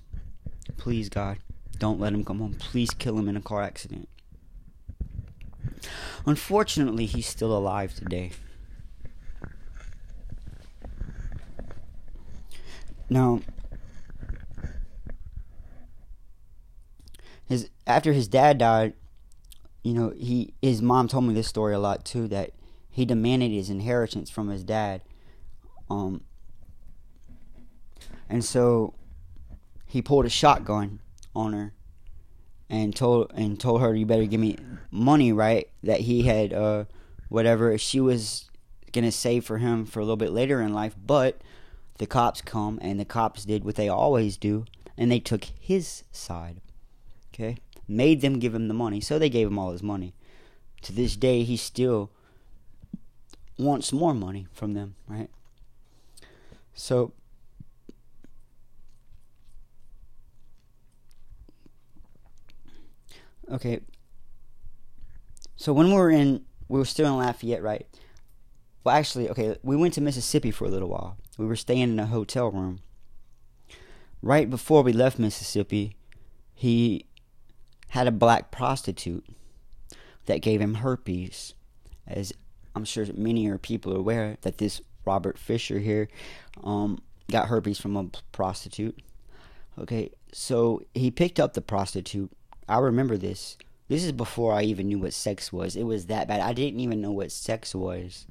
Please, 0.78 1.10
God, 1.10 1.38
don't 1.78 2.00
let 2.00 2.14
him 2.14 2.26
come 2.26 2.40
home. 2.40 2.56
Please 2.60 2.90
kill 2.92 3.18
him 3.18 3.30
in 3.30 3.38
a 3.38 3.42
car 3.42 3.62
accident. 3.62 4.10
Unfortunately, 6.26 7.06
he's 7.06 7.28
still 7.28 7.56
alive 7.56 7.94
today. 7.94 8.32
Now, 13.10 13.42
his 17.48 17.70
after 17.86 18.14
his 18.14 18.28
dad 18.28 18.58
died, 18.58 18.94
you 19.84 19.94
know, 19.94 20.12
he 20.18 20.54
his 20.62 20.82
mom 20.82 21.08
told 21.08 21.26
me 21.26 21.34
this 21.34 21.48
story 21.48 21.74
a 21.74 21.80
lot 21.80 22.04
too 22.04 22.28
that 22.30 22.52
he 22.90 23.06
demanded 23.06 23.52
his 23.52 23.70
inheritance 23.70 24.30
from 24.30 24.50
his 24.50 24.64
dad. 24.64 25.04
Um 25.90 26.22
and 28.30 28.44
so 28.44 28.94
he 29.86 30.02
pulled 30.02 30.26
a 30.26 30.30
shotgun 30.30 31.00
on 31.36 31.54
her 31.54 31.74
and 32.70 32.96
told 32.96 33.32
and 33.36 33.60
told 33.60 33.82
her 33.82 33.94
you 33.94 34.06
better 34.06 34.26
give 34.26 34.40
me 34.40 34.58
money, 34.92 35.32
right? 35.32 35.70
That 35.84 36.02
he 36.02 36.24
had 36.24 36.54
uh 36.54 36.86
whatever 37.30 37.78
she 37.78 38.00
was 38.00 38.50
gonna 38.92 39.12
save 39.12 39.46
for 39.46 39.58
him 39.58 39.86
for 39.86 40.00
a 40.00 40.04
little 40.04 40.18
bit 40.18 40.32
later 40.32 40.62
in 40.62 40.74
life, 40.74 40.96
but 41.06 41.42
the 41.98 42.08
cops 42.08 42.42
come 42.42 42.80
and 42.82 43.00
the 43.00 43.06
cops 43.06 43.46
did 43.46 43.64
what 43.64 43.76
they 43.76 43.90
always 43.90 44.38
do 44.38 44.66
and 44.98 45.12
they 45.12 45.20
took 45.20 45.46
his 45.60 46.04
side. 46.12 46.62
Okay? 47.34 47.58
Made 47.88 48.22
them 48.22 48.40
give 48.40 48.56
him 48.56 48.68
the 48.68 48.74
money, 48.74 49.02
so 49.02 49.20
they 49.20 49.30
gave 49.30 49.48
him 49.48 49.60
all 49.60 49.72
his 49.72 49.84
money. 49.84 50.14
To 50.84 50.94
this 50.94 51.16
day 51.16 51.44
he 51.44 51.58
still 51.58 52.12
wants 53.58 53.94
more 53.94 54.14
money 54.14 54.48
from 54.52 54.74
them, 54.74 54.96
right? 55.08 55.30
So 56.74 57.14
Okay. 63.52 63.82
So 65.56 65.74
when 65.74 65.88
we 65.88 65.94
were 65.94 66.10
in 66.10 66.46
we 66.68 66.80
were 66.80 66.86
still 66.86 67.08
in 67.08 67.18
Lafayette, 67.18 67.62
right? 67.62 67.86
Well, 68.84 68.96
actually, 68.96 69.30
okay, 69.30 69.56
we 69.64 69.76
went 69.76 69.94
to 69.96 70.02
Mississippi 70.02 70.52
for 70.52 70.66
a 70.66 70.70
little 70.70 70.90
while. 70.90 71.18
We 71.38 71.46
were 71.46 71.56
staying 71.56 71.84
in 71.84 72.00
a 72.00 72.06
hotel 72.06 72.52
room. 72.52 72.80
Right 74.22 74.50
before 74.50 74.82
we 74.82 74.94
left 74.94 75.20
Mississippi, 75.20 75.96
he 76.54 77.06
had 77.90 78.08
a 78.08 78.12
black 78.12 78.52
prostitute 78.52 79.26
that 80.26 80.42
gave 80.42 80.62
him 80.62 80.76
herpes. 80.76 81.54
As 82.08 82.34
I'm 82.76 82.86
sure 82.86 83.06
many 83.16 83.48
are 83.48 83.58
people 83.58 83.94
are 83.94 84.00
aware 84.00 84.38
that 84.42 84.58
this 84.58 84.82
Robert 85.06 85.38
Fisher 85.38 85.80
here 85.80 86.08
um, 86.64 87.00
got 87.32 87.48
herpes 87.48 87.80
from 87.80 87.96
a 87.96 88.06
prostitute. 88.32 89.00
Okay, 89.78 90.12
so 90.32 90.82
he 90.94 91.12
picked 91.12 91.40
up 91.40 91.54
the 91.54 91.62
prostitute. 91.62 92.32
I 92.68 92.80
remember 92.80 93.18
this. 93.18 93.58
This 93.88 94.04
is 94.04 94.12
before 94.12 94.54
I 94.54 94.64
even 94.64 94.88
knew 94.88 95.00
what 95.00 95.14
sex 95.14 95.54
was. 95.54 95.76
It 95.76 95.84
was 95.84 96.08
that 96.08 96.28
bad. 96.28 96.40
I 96.40 96.54
didn't 96.54 96.80
even 96.80 97.02
know 97.02 97.12
what 97.12 97.32
sex 97.32 97.76
was. 97.76 98.26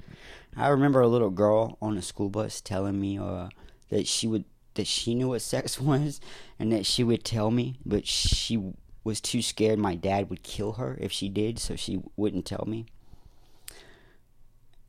I 0.56 0.68
remember 0.68 1.00
a 1.00 1.08
little 1.08 1.30
girl 1.30 1.78
on 1.80 1.96
a 1.96 2.02
school 2.02 2.28
bus 2.28 2.60
telling 2.60 3.00
me 3.00 3.18
uh, 3.18 3.48
that 3.90 4.06
she 4.06 4.26
would 4.26 4.44
that 4.74 4.86
she 4.88 5.14
knew 5.14 5.28
what 5.28 5.42
sex 5.42 5.80
was 5.80 6.20
and 6.58 6.72
that 6.72 6.84
she 6.86 7.04
would 7.04 7.24
tell 7.24 7.50
me, 7.50 7.78
but 7.86 8.06
she 8.06 8.72
was 9.04 9.20
too 9.20 9.42
scared 9.42 9.78
my 9.78 9.94
dad 9.94 10.30
would 10.30 10.42
kill 10.42 10.72
her 10.72 10.96
if 11.00 11.12
she 11.12 11.28
did, 11.28 11.58
so 11.58 11.76
she 11.76 12.00
wouldn't 12.16 12.46
tell 12.46 12.64
me. 12.66 12.86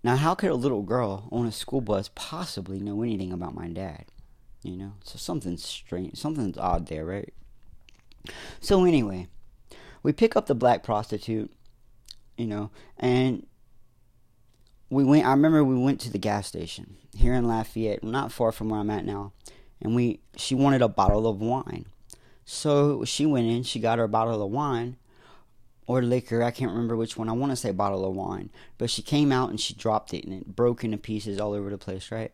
Now, 0.04 0.16
how 0.16 0.36
could 0.36 0.52
a 0.52 0.56
little 0.56 0.84
girl 0.84 1.28
on 1.32 1.46
a 1.46 1.52
school 1.52 1.82
bus 1.82 2.10
possibly 2.16 2.80
know 2.80 3.02
anything 3.02 3.32
about 3.32 3.56
my 3.56 3.68
dad? 3.68 4.06
You 4.64 4.78
know, 4.78 4.94
so 5.04 5.18
something's 5.18 5.66
strange, 5.66 6.16
something's 6.16 6.58
odd 6.58 6.88
there, 6.88 7.06
right? 7.06 7.34
So 8.60 8.86
anyway, 8.86 9.28
we 10.06 10.14
pick 10.14 10.36
up 10.36 10.46
the 10.46 10.54
black 10.54 10.84
prostitute, 10.84 11.52
you 12.38 12.46
know, 12.46 12.70
and 13.00 13.48
we 14.92 15.04
went. 15.04 15.26
I 15.26 15.32
remember 15.32 15.64
we 15.64 15.76
went 15.76 16.00
to 16.02 16.12
the 16.12 16.20
gas 16.20 16.46
station 16.46 16.98
here 17.18 17.34
in 17.34 17.48
Lafayette, 17.48 18.04
not 18.04 18.32
far 18.32 18.52
from 18.52 18.70
where 18.70 18.80
I'm 18.80 18.92
at 18.92 19.04
now, 19.04 19.34
and 19.82 19.96
we 19.96 20.20
she 20.36 20.54
wanted 20.54 20.84
a 20.84 20.88
bottle 20.88 21.26
of 21.28 21.42
wine, 21.42 21.88
so 22.46 23.04
she 23.04 23.26
went 23.26 23.48
in. 23.48 23.64
She 23.64 23.80
got 23.80 23.98
her 23.98 24.08
bottle 24.08 24.44
of 24.44 24.52
wine 24.52 24.98
or 25.88 26.04
liquor. 26.04 26.44
I 26.44 26.52
can't 26.52 26.70
remember 26.70 26.96
which 26.96 27.18
one. 27.18 27.28
I 27.28 27.32
want 27.32 27.52
to 27.52 27.56
say 27.56 27.72
bottle 27.72 28.06
of 28.08 28.14
wine, 28.14 28.52
but 28.78 28.92
she 28.92 29.02
came 29.02 29.32
out 29.32 29.50
and 29.50 29.60
she 29.60 29.74
dropped 29.74 30.14
it 30.14 30.24
and 30.24 30.36
it 30.36 30.56
broke 30.56 30.84
into 30.84 30.98
pieces 30.98 31.40
all 31.40 31.54
over 31.54 31.72
the 31.72 31.80
place. 31.80 32.12
Right. 32.12 32.32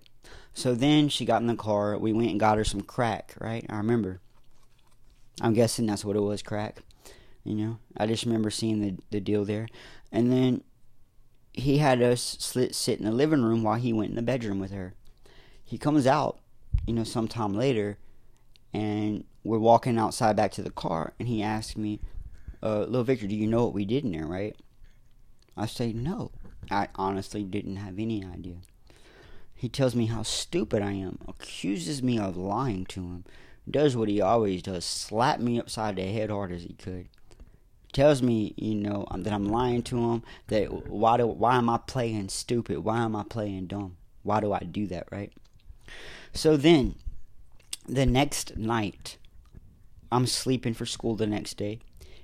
So 0.54 0.76
then 0.76 1.08
she 1.08 1.24
got 1.24 1.40
in 1.40 1.48
the 1.48 1.56
car. 1.56 1.98
We 1.98 2.12
went 2.12 2.32
and 2.32 2.40
got 2.40 2.58
her 2.58 2.66
some 2.66 2.82
crack. 2.82 3.34
Right. 3.40 3.66
I 3.70 3.78
remember. 3.78 4.20
I'm 5.40 5.54
guessing 5.54 5.86
that's 5.86 6.04
what 6.04 6.18
it 6.18 6.22
was, 6.22 6.44
crack. 6.44 6.82
You 7.44 7.56
know, 7.56 7.80
I 7.98 8.06
just 8.06 8.26
remember 8.26 8.52
seeing 8.52 8.82
the 8.82 8.96
the 9.10 9.20
deal 9.20 9.46
there, 9.46 9.68
and 10.12 10.32
then 10.32 10.64
he 11.54 11.80
had 11.80 12.02
us 12.02 12.38
sit, 12.40 13.00
in 13.00 13.06
the 13.06 13.12
living 13.12 13.42
room 13.42 13.64
while 13.64 13.76
he 13.76 13.94
went 13.94 14.12
in 14.12 14.16
the 14.16 14.22
bedroom 14.22 14.60
with 14.60 14.72
her. 14.72 14.94
He 15.64 15.78
comes 15.78 16.06
out, 16.06 16.40
you 16.86 16.94
know, 16.94 17.04
sometime 17.04 17.54
later, 17.54 17.98
and 18.74 19.24
we're 19.44 19.60
walking 19.60 19.98
outside 19.98 20.36
back 20.36 20.52
to 20.54 20.62
the 20.62 20.70
car, 20.70 21.14
and 21.20 21.28
he 21.28 21.42
asked 21.42 21.78
me, 21.78 22.00
uh, 22.62 22.82
"Little 22.82 23.04
Victor, 23.04 23.28
do 23.28 23.36
you 23.36 23.48
know 23.48 23.66
what 23.66 23.74
we 23.74 23.86
did 23.86 24.06
in 24.06 24.12
there, 24.12 24.28
right?" 24.28 24.56
I 25.58 25.66
say, 25.66 25.94
"No." 25.94 26.32
I 26.70 26.90
honestly 26.96 27.44
didn't 27.44 27.78
have 27.78 27.98
any 27.98 28.24
idea. 28.24 28.58
He 29.56 29.68
tells 29.68 29.96
me 29.96 30.06
how 30.06 30.22
stupid 30.22 30.82
I 30.82 30.92
am, 30.94 31.18
accuses 31.28 32.04
me 32.04 32.20
of 32.20 32.38
lying 32.38 32.86
to 32.88 33.02
him, 33.02 33.26
does 33.70 33.98
what 33.98 34.10
he 34.10 34.22
always 34.22 34.62
does, 34.62 34.86
slap 34.86 35.40
me 35.40 35.60
upside 35.60 35.96
the 35.96 36.04
head 36.04 36.30
hard 36.30 36.52
as 36.52 36.64
he 36.64 36.74
could 36.74 37.10
tells 37.92 38.22
me, 38.22 38.54
you 38.58 38.76
know, 38.76 39.06
um, 39.12 39.24
that 39.24 39.34
I'm 39.34 39.46
lying 39.46 39.84
to 39.84 40.12
him. 40.12 40.24
That 40.48 40.88
why 40.88 41.18
do 41.18 41.28
why 41.28 41.56
am 41.56 41.70
I 41.70 41.78
playing 41.78 42.30
stupid? 42.30 42.80
Why 42.80 43.00
am 43.00 43.16
I 43.16 43.24
playing 43.24 43.68
dumb? 43.68 43.98
Why 44.24 44.40
do 44.40 44.54
I 44.54 44.60
do 44.60 44.88
that, 44.88 45.08
right? 45.12 45.32
So 46.34 46.56
then, 46.56 46.96
the 47.88 48.06
next 48.06 48.56
night, 48.58 49.18
I'm 50.12 50.28
sleeping 50.28 50.74
for 50.74 50.86
school 50.86 51.16
the 51.16 51.28
next 51.28 51.58
day. 51.58 51.80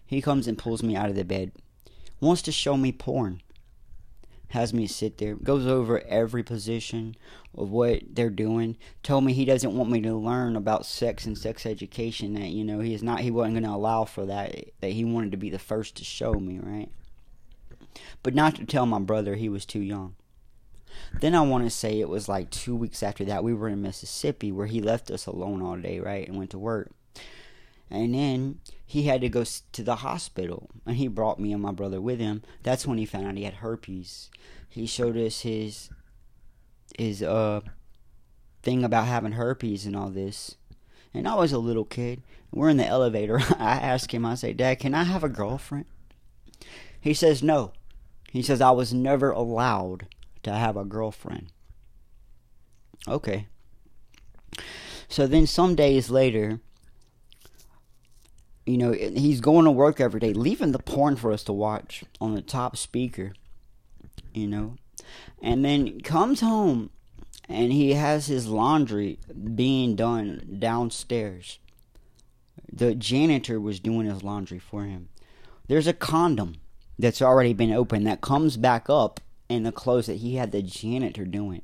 He 0.05 0.21
comes 0.21 0.47
and 0.47 0.57
pulls 0.57 0.83
me 0.83 0.95
out 0.95 1.09
of 1.09 1.15
the 1.15 1.25
bed, 1.25 1.51
wants 2.21 2.41
to 2.43 2.51
show 2.51 2.77
me 2.77 2.91
porn 2.91 3.41
has 4.49 4.73
me 4.73 4.87
sit 4.87 5.17
there, 5.17 5.35
goes 5.35 5.67
over 5.67 6.01
every 6.07 6.43
position 6.43 7.15
of 7.55 7.69
what 7.69 8.01
they're 8.09 8.29
doing. 8.29 8.77
Told 9.03 9.23
me 9.23 9.33
he 9.33 9.45
doesn't 9.45 9.75
want 9.75 9.89
me 9.89 10.01
to 10.01 10.15
learn 10.15 10.55
about 10.55 10.85
sex 10.85 11.25
and 11.25 11.37
sex 11.37 11.65
education. 11.65 12.33
That 12.33 12.49
you 12.49 12.63
know 12.63 12.79
he 12.79 12.93
is 12.93 13.03
not, 13.03 13.21
he 13.21 13.31
wasn't 13.31 13.55
going 13.55 13.63
to 13.63 13.75
allow 13.75 14.05
for 14.05 14.25
that. 14.25 14.55
That 14.81 14.91
he 14.91 15.03
wanted 15.03 15.31
to 15.31 15.37
be 15.37 15.49
the 15.49 15.59
first 15.59 15.95
to 15.97 16.03
show 16.03 16.33
me, 16.33 16.59
right? 16.59 16.89
But 18.23 18.35
not 18.35 18.55
to 18.55 18.65
tell 18.65 18.85
my 18.85 18.99
brother 18.99 19.35
he 19.35 19.49
was 19.49 19.65
too 19.65 19.81
young. 19.81 20.15
Then 21.19 21.35
I 21.35 21.41
want 21.41 21.63
to 21.63 21.69
say 21.69 21.99
it 21.99 22.09
was 22.09 22.29
like 22.29 22.49
two 22.49 22.75
weeks 22.75 23.03
after 23.03 23.25
that, 23.25 23.43
we 23.43 23.53
were 23.53 23.69
in 23.69 23.81
Mississippi 23.81 24.51
where 24.51 24.67
he 24.67 24.81
left 24.81 25.11
us 25.11 25.25
alone 25.25 25.61
all 25.61 25.77
day, 25.77 25.99
right, 25.99 26.27
and 26.27 26.37
went 26.37 26.51
to 26.51 26.59
work. 26.59 26.91
And 27.89 28.13
then 28.13 28.59
he 28.85 29.03
had 29.03 29.21
to 29.21 29.29
go 29.29 29.43
to 29.43 29.83
the 29.83 29.97
hospital, 29.97 30.69
and 30.85 30.97
he 30.97 31.07
brought 31.07 31.39
me 31.39 31.53
and 31.53 31.61
my 31.61 31.71
brother 31.71 32.01
with 32.01 32.19
him. 32.19 32.43
That's 32.63 32.85
when 32.85 32.97
he 32.97 33.05
found 33.05 33.27
out 33.27 33.37
he 33.37 33.43
had 33.43 33.55
herpes. 33.55 34.29
He 34.69 34.85
showed 34.85 35.17
us 35.17 35.41
his 35.41 35.89
his 36.97 37.21
uh 37.21 37.61
thing 38.63 38.83
about 38.83 39.07
having 39.07 39.33
herpes 39.33 39.85
and 39.85 39.95
all 39.95 40.09
this. 40.09 40.55
And 41.13 41.27
I 41.27 41.35
was 41.35 41.51
a 41.51 41.59
little 41.59 41.85
kid. 41.85 42.21
We're 42.51 42.69
in 42.69 42.77
the 42.77 42.85
elevator. 42.85 43.39
I 43.57 43.77
ask 43.77 44.13
him, 44.13 44.25
I 44.25 44.35
say, 44.35 44.53
Dad, 44.53 44.79
can 44.79 44.93
I 44.93 45.03
have 45.03 45.23
a 45.23 45.29
girlfriend? 45.29 45.85
He 46.99 47.13
says 47.13 47.41
no. 47.41 47.71
He 48.31 48.41
says 48.41 48.61
I 48.61 48.71
was 48.71 48.93
never 48.93 49.31
allowed 49.31 50.07
to 50.43 50.51
have 50.51 50.75
a 50.75 50.83
girlfriend. 50.83 51.47
Okay. 53.07 53.47
So 55.07 55.27
then 55.27 55.47
some 55.47 55.75
days 55.75 56.09
later, 56.09 56.59
you 58.67 58.77
know, 58.77 58.91
he's 58.91 59.39
going 59.39 59.63
to 59.63 59.71
work 59.71 60.01
every 60.01 60.19
day, 60.19 60.33
leaving 60.33 60.73
the 60.73 60.79
porn 60.79 61.15
for 61.15 61.31
us 61.31 61.43
to 61.45 61.53
watch 61.53 62.03
on 62.19 62.35
the 62.35 62.41
top 62.41 62.75
speaker, 62.75 63.31
you 64.33 64.45
know, 64.45 64.75
and 65.41 65.63
then 65.63 66.01
comes 66.01 66.41
home 66.41 66.89
and 67.47 67.71
he 67.71 67.93
has 67.93 68.27
his 68.27 68.47
laundry 68.47 69.19
being 69.55 69.95
done 69.95 70.57
downstairs. 70.59 71.59
The 72.69 72.93
janitor 72.93 73.57
was 73.57 73.79
doing 73.79 74.05
his 74.05 74.21
laundry 74.21 74.59
for 74.59 74.83
him. 74.83 75.07
There's 75.69 75.87
a 75.87 75.93
condom 75.93 76.55
that's 76.99 77.21
already 77.21 77.53
been 77.53 77.71
opened 77.71 78.05
that 78.05 78.19
comes 78.19 78.57
back 78.57 78.89
up 78.89 79.21
in 79.47 79.63
the 79.63 79.71
clothes 79.71 80.07
that 80.07 80.17
he 80.17 80.35
had 80.35 80.51
the 80.51 80.61
janitor 80.61 81.23
doing. 81.23 81.61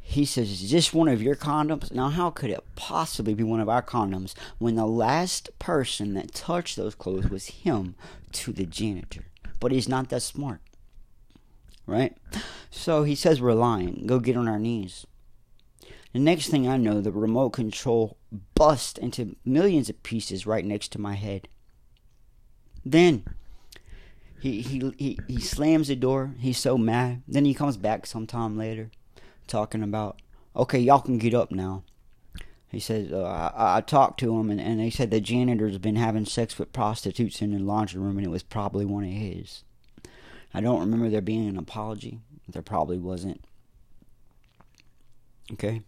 He 0.00 0.24
says, 0.24 0.50
Is 0.50 0.70
this 0.72 0.92
one 0.92 1.06
of 1.06 1.22
your 1.22 1.36
condoms? 1.36 1.92
Now, 1.92 2.08
how 2.08 2.30
could 2.30 2.50
it 2.50 2.63
possibly 2.76 3.34
be 3.34 3.44
one 3.44 3.60
of 3.60 3.68
our 3.68 3.82
condoms 3.82 4.34
when 4.58 4.74
the 4.76 4.86
last 4.86 5.50
person 5.58 6.14
that 6.14 6.34
touched 6.34 6.76
those 6.76 6.94
clothes 6.94 7.28
was 7.28 7.46
him 7.46 7.94
to 8.32 8.52
the 8.52 8.66
janitor? 8.66 9.24
But 9.60 9.72
he's 9.72 9.88
not 9.88 10.08
that 10.10 10.22
smart. 10.22 10.60
Right? 11.86 12.16
So 12.70 13.04
he 13.04 13.14
says 13.14 13.40
we're 13.40 13.52
lying. 13.52 14.06
Go 14.06 14.18
get 14.18 14.36
on 14.36 14.48
our 14.48 14.58
knees. 14.58 15.06
The 16.12 16.20
next 16.20 16.48
thing 16.48 16.68
I 16.68 16.76
know, 16.76 17.00
the 17.00 17.10
remote 17.10 17.50
control 17.50 18.16
bust 18.54 18.98
into 18.98 19.36
millions 19.44 19.90
of 19.90 20.02
pieces 20.02 20.46
right 20.46 20.64
next 20.64 20.92
to 20.92 21.00
my 21.00 21.14
head. 21.14 21.48
Then 22.84 23.24
he 24.40 24.60
he 24.60 24.92
he, 24.98 25.18
he 25.26 25.40
slams 25.40 25.88
the 25.88 25.96
door. 25.96 26.34
He's 26.38 26.58
so 26.58 26.78
mad. 26.78 27.22
Then 27.26 27.44
he 27.44 27.54
comes 27.54 27.76
back 27.76 28.06
sometime 28.06 28.56
later 28.56 28.90
talking 29.46 29.82
about, 29.82 30.20
okay, 30.54 30.78
y'all 30.78 31.00
can 31.00 31.18
get 31.18 31.34
up 31.34 31.50
now. 31.50 31.82
He 32.74 32.80
said, 32.80 33.12
uh, 33.12 33.22
I, 33.22 33.76
I, 33.76 33.80
talked 33.80 34.18
to 34.20 34.36
him, 34.36 34.50
and, 34.50 34.60
and 34.60 34.80
they 34.80 34.90
said 34.90 35.10
the 35.10 35.20
janitor's 35.20 35.78
been 35.78 35.94
having 35.94 36.26
sex 36.26 36.58
with 36.58 36.72
prostitutes 36.72 37.40
in 37.40 37.52
the 37.52 37.60
laundry 37.60 38.00
room, 38.00 38.18
and 38.18 38.26
it 38.26 38.30
was 38.30 38.42
probably 38.42 38.84
one 38.84 39.04
of 39.04 39.10
his. 39.10 39.62
I 40.52 40.60
don't 40.60 40.80
remember 40.80 41.08
there 41.08 41.20
being 41.20 41.48
an 41.48 41.56
apology. 41.56 42.18
There 42.48 42.62
probably 42.62 42.98
wasn't. 42.98 43.44
Okay. 45.52 45.82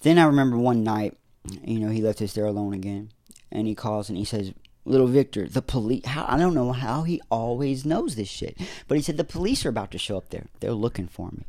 Then 0.00 0.18
I 0.18 0.24
remember 0.24 0.56
one 0.56 0.82
night, 0.82 1.16
you 1.62 1.80
know, 1.80 1.90
he 1.90 2.00
left 2.00 2.22
us 2.22 2.32
there 2.32 2.46
alone 2.46 2.72
again, 2.72 3.10
and 3.52 3.66
he 3.66 3.74
calls 3.74 4.08
and 4.08 4.16
he 4.16 4.24
says, 4.24 4.54
little 4.86 5.06
Victor, 5.06 5.46
the 5.46 5.62
police. 5.62 6.06
How 6.06 6.24
I 6.26 6.38
don't 6.38 6.54
know 6.54 6.72
how 6.72 7.02
he 7.02 7.20
always 7.30 7.84
knows 7.84 8.16
this 8.16 8.28
shit, 8.28 8.58
but 8.88 8.96
he 8.96 9.02
said 9.02 9.18
the 9.18 9.24
police 9.24 9.66
are 9.66 9.70
about 9.70 9.90
to 9.90 9.98
show 9.98 10.16
up 10.16 10.30
there. 10.30 10.46
They're 10.60 10.72
looking 10.72 11.06
for 11.06 11.30
me. 11.30 11.44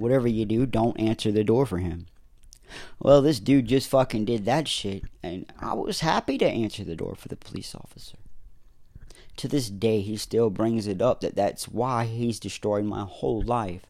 Whatever 0.00 0.28
you 0.28 0.46
do, 0.46 0.64
don't 0.64 0.98
answer 0.98 1.30
the 1.30 1.44
door 1.44 1.66
for 1.66 1.76
him. 1.76 2.06
Well, 2.98 3.20
this 3.20 3.38
dude 3.38 3.66
just 3.66 3.90
fucking 3.90 4.24
did 4.24 4.46
that 4.46 4.66
shit, 4.66 5.02
and 5.22 5.52
I 5.60 5.74
was 5.74 6.00
happy 6.00 6.38
to 6.38 6.46
answer 6.46 6.84
the 6.84 6.96
door 6.96 7.14
for 7.14 7.28
the 7.28 7.36
police 7.36 7.74
officer. 7.74 8.16
To 9.36 9.46
this 9.46 9.68
day, 9.68 10.00
he 10.00 10.16
still 10.16 10.48
brings 10.48 10.86
it 10.86 11.02
up 11.02 11.20
that 11.20 11.36
that's 11.36 11.68
why 11.68 12.06
he's 12.06 12.40
destroyed 12.40 12.86
my 12.86 13.04
whole 13.04 13.42
life 13.42 13.82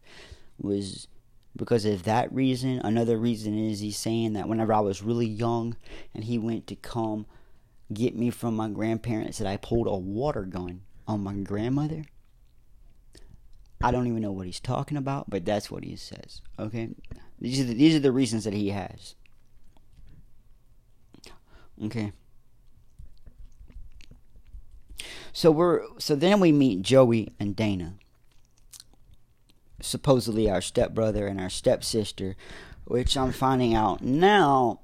was 0.60 1.06
because 1.54 1.84
of 1.84 2.02
that 2.02 2.32
reason. 2.32 2.80
Another 2.82 3.16
reason 3.16 3.56
is 3.56 3.78
he's 3.78 3.96
saying 3.96 4.32
that 4.32 4.48
whenever 4.48 4.72
I 4.72 4.80
was 4.80 5.04
really 5.04 5.26
young 5.26 5.76
and 6.12 6.24
he 6.24 6.38
went 6.38 6.66
to 6.66 6.74
come 6.74 7.26
get 7.92 8.16
me 8.16 8.30
from 8.30 8.56
my 8.56 8.68
grandparents 8.68 9.38
that 9.38 9.46
I 9.46 9.58
pulled 9.58 9.86
a 9.86 9.94
water 9.94 10.42
gun 10.42 10.80
on 11.06 11.22
my 11.22 11.34
grandmother. 11.34 12.02
I 13.80 13.90
don't 13.90 14.06
even 14.06 14.20
know 14.20 14.32
what 14.32 14.46
he's 14.46 14.60
talking 14.60 14.96
about, 14.96 15.30
but 15.30 15.44
that's 15.44 15.70
what 15.70 15.84
he 15.84 15.96
says. 15.96 16.42
Okay, 16.58 16.90
these 17.40 17.60
are 17.60 17.64
the, 17.64 17.74
these 17.74 17.94
are 17.94 18.00
the 18.00 18.12
reasons 18.12 18.44
that 18.44 18.52
he 18.52 18.68
has. 18.70 19.14
Okay. 21.82 22.12
So 25.32 25.50
we're 25.50 25.82
so 25.98 26.14
then 26.14 26.40
we 26.40 26.52
meet 26.52 26.82
Joey 26.82 27.32
and 27.38 27.56
Dana. 27.56 27.94
Supposedly 29.80 30.50
our 30.50 30.60
stepbrother 30.60 31.26
and 31.26 31.40
our 31.40 31.48
stepsister, 31.48 32.36
which 32.84 33.16
I'm 33.16 33.32
finding 33.32 33.74
out 33.74 34.02
now 34.02 34.80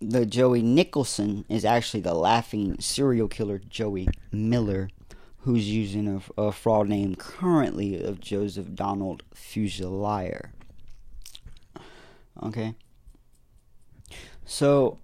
the 0.00 0.26
Joey 0.26 0.62
Nicholson 0.62 1.44
is 1.48 1.64
actually 1.64 2.00
the 2.00 2.14
laughing 2.14 2.76
serial 2.78 3.28
killer 3.28 3.58
Joey 3.58 4.08
Miller, 4.30 4.90
who's 5.42 5.68
using 5.68 6.08
a, 6.08 6.40
a 6.40 6.52
fraud 6.52 6.88
name 6.88 7.14
currently 7.16 8.02
of 8.02 8.20
Joseph 8.20 8.74
Donald 8.74 9.24
Fusilier. 9.34 10.50
Okay. 12.42 12.74
So, 14.44 14.98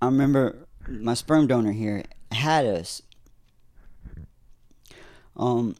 I 0.00 0.06
remember 0.06 0.66
my 0.88 1.14
sperm 1.14 1.46
donor 1.46 1.72
here 1.72 2.04
had 2.32 2.64
us, 2.64 3.02
um, 5.36 5.76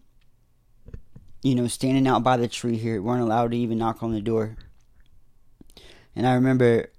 you 1.43 1.55
know, 1.55 1.67
standing 1.67 2.07
out 2.07 2.23
by 2.23 2.37
the 2.37 2.49
tree 2.49 2.77
here. 2.77 2.95
We 2.95 3.01
weren't 3.01 3.23
allowed 3.23 3.53
to 3.53 3.57
even 3.57 3.79
knock 3.79 4.03
on 4.03 4.13
the 4.13 4.21
door. 4.21 4.57
And 6.15 6.27
I 6.27 6.35
remember 6.35 6.91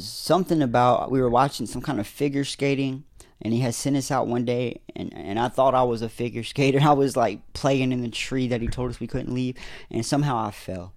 something 0.00 0.62
about 0.62 1.10
we 1.10 1.20
were 1.20 1.30
watching 1.30 1.66
some 1.66 1.82
kind 1.82 2.00
of 2.00 2.06
figure 2.06 2.44
skating 2.44 3.04
and 3.40 3.52
he 3.52 3.60
had 3.60 3.74
sent 3.74 3.96
us 3.96 4.10
out 4.10 4.26
one 4.26 4.44
day 4.44 4.80
and 4.94 5.12
and 5.14 5.38
I 5.38 5.48
thought 5.48 5.74
I 5.74 5.82
was 5.82 6.02
a 6.02 6.08
figure 6.08 6.44
skater. 6.44 6.80
I 6.82 6.92
was 6.92 7.16
like 7.16 7.52
playing 7.52 7.92
in 7.92 8.02
the 8.02 8.10
tree 8.10 8.48
that 8.48 8.60
he 8.60 8.68
told 8.68 8.90
us 8.90 9.00
we 9.00 9.06
couldn't 9.06 9.34
leave 9.34 9.56
and 9.90 10.04
somehow 10.04 10.38
I 10.38 10.50
fell. 10.50 10.94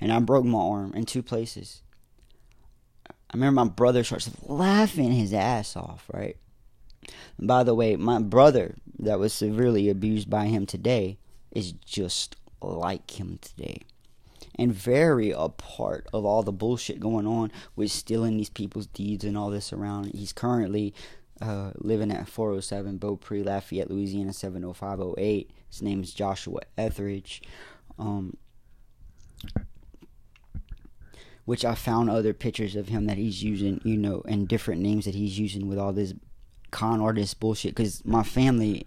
And 0.00 0.12
I 0.12 0.20
broke 0.20 0.44
my 0.44 0.58
arm 0.58 0.94
in 0.94 1.04
two 1.06 1.22
places. 1.22 1.82
I 3.08 3.34
remember 3.34 3.64
my 3.64 3.70
brother 3.70 4.04
starts 4.04 4.30
laughing 4.42 5.12
his 5.12 5.34
ass 5.34 5.76
off, 5.76 6.08
right? 6.12 6.36
And 7.36 7.48
by 7.48 7.64
the 7.64 7.74
way, 7.74 7.96
my 7.96 8.20
brother 8.20 8.76
that 9.00 9.18
was 9.18 9.32
severely 9.32 9.88
abused 9.88 10.30
by 10.30 10.46
him 10.46 10.66
today 10.66 11.18
is 11.50 11.72
just 11.72 12.36
like 12.62 13.18
him 13.18 13.38
today 13.42 13.82
and 14.58 14.72
very 14.72 15.30
a 15.30 15.48
part 15.48 16.06
of 16.12 16.24
all 16.24 16.42
the 16.42 16.52
bullshit 16.52 16.98
going 16.98 17.26
on 17.26 17.52
with 17.76 17.90
stealing 17.90 18.36
these 18.36 18.50
people's 18.50 18.86
deeds 18.88 19.24
and 19.24 19.38
all 19.38 19.50
this 19.50 19.72
around. 19.72 20.12
He's 20.14 20.32
currently 20.32 20.92
uh, 21.40 21.70
living 21.76 22.10
at 22.10 22.28
407 22.28 22.98
Beaupre, 22.98 23.44
Lafayette, 23.44 23.90
Louisiana 23.90 24.32
70508. 24.32 25.50
His 25.70 25.82
name 25.82 26.02
is 26.02 26.12
Joshua 26.12 26.60
Etheridge. 26.76 27.42
Um, 27.98 28.36
which 31.44 31.64
I 31.64 31.74
found 31.74 32.10
other 32.10 32.34
pictures 32.34 32.76
of 32.76 32.88
him 32.88 33.06
that 33.06 33.16
he's 33.16 33.42
using, 33.42 33.80
you 33.82 33.96
know, 33.96 34.22
and 34.28 34.46
different 34.46 34.82
names 34.82 35.06
that 35.06 35.14
he's 35.14 35.38
using 35.38 35.66
with 35.66 35.78
all 35.78 35.94
this 35.94 36.12
con 36.70 37.00
artist 37.00 37.40
bullshit. 37.40 37.74
Because 37.74 38.04
my 38.04 38.22
family, 38.22 38.86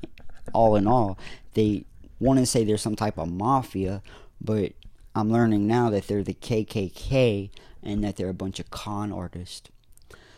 all 0.54 0.76
in 0.76 0.86
all, 0.86 1.18
they 1.56 1.86
want 2.20 2.38
to 2.38 2.46
say 2.46 2.64
there's 2.64 2.84
some 2.84 2.96
type 2.96 3.18
of 3.18 3.32
mafia, 3.32 4.04
but 4.40 4.74
I'm 5.16 5.32
learning 5.32 5.68
now 5.68 5.90
that 5.90 6.08
they're 6.08 6.24
the 6.24 6.34
KKK 6.34 7.50
and 7.84 8.04
that 8.04 8.16
they're 8.16 8.30
a 8.30 8.34
bunch 8.34 8.60
of 8.60 8.70
con 8.70 9.12
artists. 9.12 9.70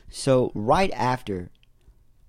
So 0.10 0.52
right 0.54 0.92
after, 0.92 1.50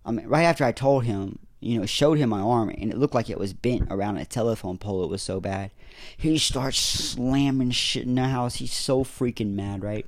I 0.05 0.11
mean, 0.11 0.27
right 0.27 0.45
after 0.45 0.65
I 0.65 0.73
told 0.73 1.05
him, 1.05 1.39
you 1.61 1.79
know, 1.79 1.87
showed 1.87 2.19
him 2.19 2.29
my 2.29 2.41
arm, 2.41 2.69
and 2.69 2.91
it 2.91 2.99
looked 2.99 3.15
like 3.15 3.31
it 3.31 3.39
was 3.39 3.55
bent 3.55 3.89
around 3.91 4.19
a 4.19 4.27
telephone 4.27 4.77
pole. 4.77 5.03
It 5.03 5.11
was 5.11 5.23
so 5.23 5.41
bad. 5.41 5.71
He 6.17 6.37
starts 6.37 6.79
slamming 6.79 7.71
shit 7.71 8.05
in 8.05 8.15
the 8.17 8.29
house. 8.29 8.57
He's 8.57 8.75
so 8.75 9.03
freaking 9.03 9.55
mad, 9.55 9.83
right? 9.83 10.07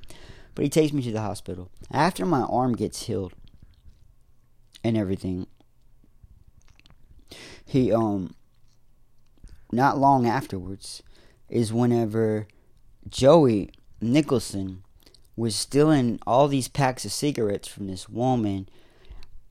But 0.55 0.64
he 0.64 0.68
takes 0.68 0.92
me 0.92 1.03
to 1.03 1.12
the 1.12 1.22
hospital. 1.22 1.70
After 1.90 2.27
my 2.27 2.42
arm 2.42 2.75
gets 2.75 3.05
healed 3.05 3.33
and 4.85 4.99
everything, 4.99 5.46
he 7.64 7.90
um, 7.90 8.35
not 9.72 9.99
long 9.99 10.27
afterwards, 10.27 11.03
is 11.49 11.73
whenever 11.73 12.47
Joey 13.09 13.71
Nicholson 14.01 14.83
was 15.37 15.55
stealing 15.55 16.19
all 16.27 16.49
these 16.49 16.69
packs 16.69 17.05
of 17.05 17.13
cigarettes 17.13 17.69
from 17.69 17.87
this 17.87 18.09
woman 18.09 18.69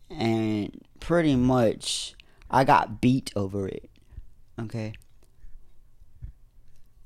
and 0.10 0.82
pretty 1.00 1.36
much 1.36 2.16
I 2.50 2.64
got 2.64 3.02
beat 3.02 3.32
over 3.36 3.68
it. 3.68 3.90
Okay. 4.60 4.94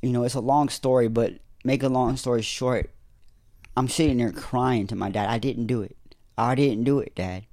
You 0.01 0.11
know, 0.11 0.23
it's 0.23 0.35
a 0.35 0.39
long 0.39 0.69
story, 0.69 1.07
but 1.07 1.33
make 1.63 1.83
a 1.83 1.89
long 1.89 2.15
story 2.15 2.41
short, 2.41 2.89
I'm 3.75 3.89
sitting 3.89 4.17
there 4.17 4.31
crying 4.31 4.87
to 4.87 4.95
my 4.95 5.09
dad. 5.09 5.29
I 5.29 5.37
didn't 5.37 5.67
do 5.67 5.81
it. 5.81 5.95
I 6.37 6.55
didn't 6.55 6.85
do 6.85 6.99
it, 6.99 7.15
dad. 7.15 7.45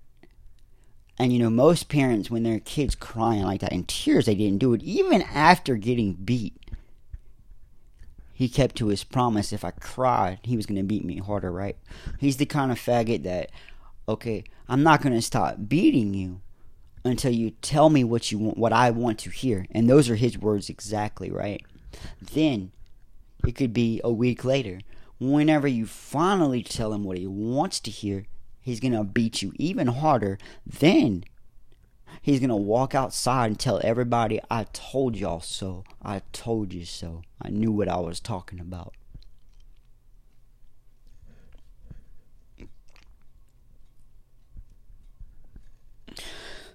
And 1.19 1.33
you 1.33 1.39
know, 1.39 1.51
most 1.51 1.89
parents, 1.89 2.31
when 2.31 2.43
their 2.43 2.61
kids 2.61 2.95
crying 2.95 3.43
like 3.43 3.61
that 3.63 3.73
in 3.73 3.85
tears, 3.85 4.27
they 4.27 4.35
didn't 4.35 4.59
do 4.59 4.75
it, 4.75 4.83
even 4.83 5.23
after 5.23 5.77
getting 5.77 6.13
beat. 6.13 6.55
He 8.37 8.51
kept 8.51 8.77
to 8.77 8.89
his 8.89 9.03
promise. 9.03 9.51
If 9.51 9.65
I 9.65 9.71
cried, 9.71 10.41
he 10.43 10.59
was 10.59 10.67
going 10.67 10.77
to 10.77 10.83
beat 10.83 11.07
me 11.07 11.17
harder, 11.17 11.51
right? 11.51 11.79
He's 12.19 12.37
the 12.37 12.45
kind 12.45 12.71
of 12.71 12.79
faggot 12.79 13.23
that, 13.23 13.51
okay, 14.07 14.45
I'm 14.69 14.83
not 14.83 15.01
going 15.01 15.15
to 15.15 15.23
stop 15.23 15.57
beating 15.69 16.13
you 16.13 16.43
until 17.03 17.33
you 17.33 17.53
tell 17.63 17.89
me 17.89 18.05
what 18.05 18.31
you 18.31 18.39
want, 18.39 18.59
what 18.59 18.75
I 18.75 18.91
want 18.91 19.19
to 19.21 19.31
hear. 19.31 19.65
And 19.71 19.89
those 19.89 20.11
are 20.11 20.17
his 20.17 20.37
words 20.37 20.69
exactly, 20.69 21.31
right? 21.31 21.65
Then 22.21 22.73
it 23.47 23.55
could 23.55 23.73
be 23.73 24.03
a 24.05 24.13
week 24.13 24.45
later. 24.45 24.81
Whenever 25.19 25.67
you 25.67 25.87
finally 25.87 26.63
tell 26.63 26.93
him 26.93 27.05
what 27.05 27.17
he 27.17 27.27
wants 27.27 27.81
to 27.81 27.91
hear, 27.91 28.27
he's 28.61 28.81
going 28.81 28.93
to 28.93 29.03
beat 29.03 29.41
you 29.41 29.55
even 29.57 29.87
harder. 29.87 30.37
Then 30.67 31.25
he's 32.23 32.41
going 32.41 32.51
to 32.51 32.57
walk 32.57 32.95
outside 32.95 33.47
and 33.47 33.59
tell 33.59 33.81
everybody, 33.85 34.41
I 34.51 34.65
told 34.73 35.17
y'all 35.17 35.41
so. 35.41 35.85
I 36.03 36.23
told 36.33 36.73
you 36.73 36.85
so. 36.85 37.23
I 37.41 37.51
knew 37.51 37.73
what 37.73 37.89
I 37.89 37.99
was 37.99 38.21
talking 38.21 38.61
about. 38.61 38.95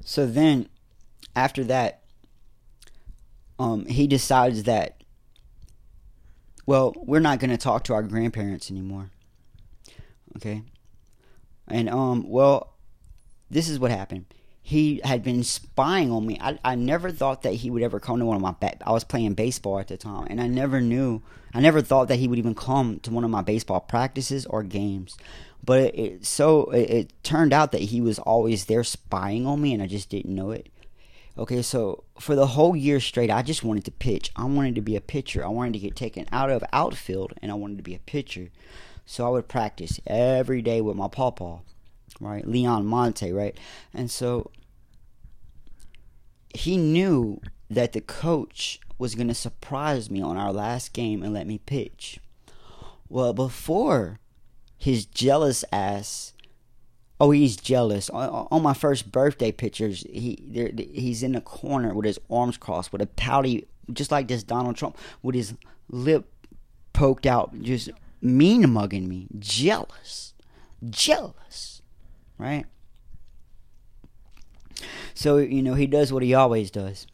So 0.03 0.25
then, 0.25 0.67
after 1.35 1.63
that, 1.65 2.01
um, 3.59 3.85
he 3.85 4.07
decides 4.07 4.63
that, 4.63 5.03
well, 6.65 6.93
we're 6.97 7.19
not 7.19 7.39
going 7.39 7.51
to 7.51 7.57
talk 7.57 7.83
to 7.85 7.93
our 7.93 8.03
grandparents 8.03 8.71
anymore. 8.71 9.11
Okay? 10.37 10.63
And, 11.67 11.89
um, 11.89 12.27
well, 12.27 12.73
this 13.49 13.69
is 13.69 13.79
what 13.79 13.91
happened. 13.91 14.25
He 14.63 15.01
had 15.03 15.23
been 15.23 15.43
spying 15.43 16.11
on 16.11 16.25
me. 16.25 16.37
I, 16.39 16.59
I 16.63 16.75
never 16.75 17.11
thought 17.11 17.41
that 17.41 17.55
he 17.55 17.69
would 17.69 17.81
ever 17.81 17.99
come 17.99 18.19
to 18.19 18.25
one 18.25 18.35
of 18.35 18.41
my. 18.41 18.51
Ba- 18.51 18.87
I 18.87 18.91
was 18.91 19.03
playing 19.03 19.33
baseball 19.33 19.79
at 19.79 19.87
the 19.87 19.97
time, 19.97 20.27
and 20.29 20.39
I 20.39 20.47
never 20.47 20.79
knew. 20.79 21.21
I 21.53 21.59
never 21.59 21.81
thought 21.81 22.07
that 22.07 22.17
he 22.17 22.27
would 22.27 22.39
even 22.39 22.55
come 22.55 22.99
to 22.99 23.11
one 23.11 23.23
of 23.23 23.31
my 23.31 23.41
baseball 23.41 23.81
practices 23.81 24.45
or 24.45 24.63
games. 24.63 25.17
But 25.63 25.79
it, 25.81 25.95
it 25.95 26.25
so 26.25 26.69
it, 26.71 26.89
it 26.89 27.23
turned 27.23 27.53
out 27.53 27.71
that 27.71 27.81
he 27.81 28.01
was 28.01 28.19
always 28.19 28.65
there 28.65 28.83
spying 28.83 29.45
on 29.45 29.61
me, 29.61 29.73
and 29.73 29.81
I 29.81 29.87
just 29.87 30.09
didn't 30.09 30.33
know 30.33 30.51
it. 30.51 30.69
Okay, 31.37 31.61
so 31.61 32.03
for 32.19 32.35
the 32.35 32.47
whole 32.47 32.75
year 32.75 32.99
straight, 32.99 33.31
I 33.31 33.41
just 33.41 33.63
wanted 33.63 33.85
to 33.85 33.91
pitch. 33.91 34.31
I 34.35 34.45
wanted 34.45 34.75
to 34.75 34.81
be 34.81 34.95
a 34.95 35.01
pitcher. 35.01 35.43
I 35.43 35.49
wanted 35.49 35.73
to 35.73 35.79
get 35.79 35.95
taken 35.95 36.27
out 36.31 36.51
of 36.51 36.63
outfield, 36.71 37.33
and 37.41 37.51
I 37.51 37.55
wanted 37.55 37.77
to 37.77 37.83
be 37.83 37.95
a 37.95 37.99
pitcher. 37.99 38.49
So 39.05 39.25
I 39.25 39.29
would 39.29 39.47
practice 39.47 39.99
every 40.05 40.61
day 40.61 40.81
with 40.81 40.95
my 40.95 41.07
pawpaw 41.07 41.61
right? 42.21 42.47
Leon 42.47 42.85
Monte, 42.85 43.31
right? 43.31 43.57
And 43.93 44.09
so 44.09 44.51
he 46.53 46.77
knew 46.77 47.41
that 47.69 47.93
the 47.93 48.01
coach 48.01 48.79
was 48.97 49.15
going 49.15 49.27
to 49.27 49.33
surprise 49.33 50.11
me 50.11 50.21
on 50.21 50.37
our 50.37 50.53
last 50.53 50.93
game 50.93 51.23
and 51.23 51.33
let 51.33 51.47
me 51.47 51.57
pitch. 51.57 52.19
Well, 53.09 53.33
before 53.33 54.19
his 54.77 55.05
jealous 55.05 55.65
ass, 55.71 56.33
oh, 57.19 57.31
he's 57.31 57.57
jealous. 57.57 58.09
On, 58.09 58.47
on 58.51 58.61
my 58.61 58.73
first 58.73 59.11
birthday 59.11 59.51
pictures, 59.51 60.05
he 60.09 60.91
he's 60.93 61.23
in 61.23 61.33
the 61.33 61.41
corner 61.41 61.93
with 61.93 62.05
his 62.05 62.19
arms 62.29 62.57
crossed, 62.57 62.91
with 62.91 63.01
a 63.01 63.07
pouty, 63.07 63.67
just 63.91 64.11
like 64.11 64.27
this 64.27 64.43
Donald 64.43 64.75
Trump, 64.75 64.97
with 65.23 65.35
his 65.35 65.55
lip 65.89 66.31
poked 66.93 67.25
out, 67.25 67.59
just 67.61 67.89
mean 68.21 68.69
mugging 68.69 69.07
me, 69.07 69.27
jealous, 69.39 70.33
jealous 70.89 71.80
right? 72.41 72.65
So, 75.13 75.37
you 75.37 75.61
know, 75.61 75.75
he 75.75 75.85
does 75.87 76.11
what 76.11 76.23
he 76.23 76.33
always 76.33 76.71
does. 76.71 77.05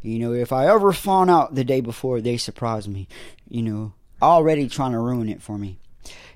You 0.00 0.18
know, 0.20 0.32
if 0.32 0.52
I 0.52 0.68
ever 0.68 0.92
found 0.92 1.30
out 1.30 1.54
the 1.54 1.64
day 1.64 1.80
before, 1.80 2.20
they 2.20 2.36
surprise 2.36 2.88
me. 2.88 3.08
You 3.48 3.62
know, 3.62 3.92
already 4.22 4.68
trying 4.68 4.92
to 4.92 5.00
ruin 5.00 5.28
it 5.28 5.42
for 5.42 5.58
me. 5.58 5.78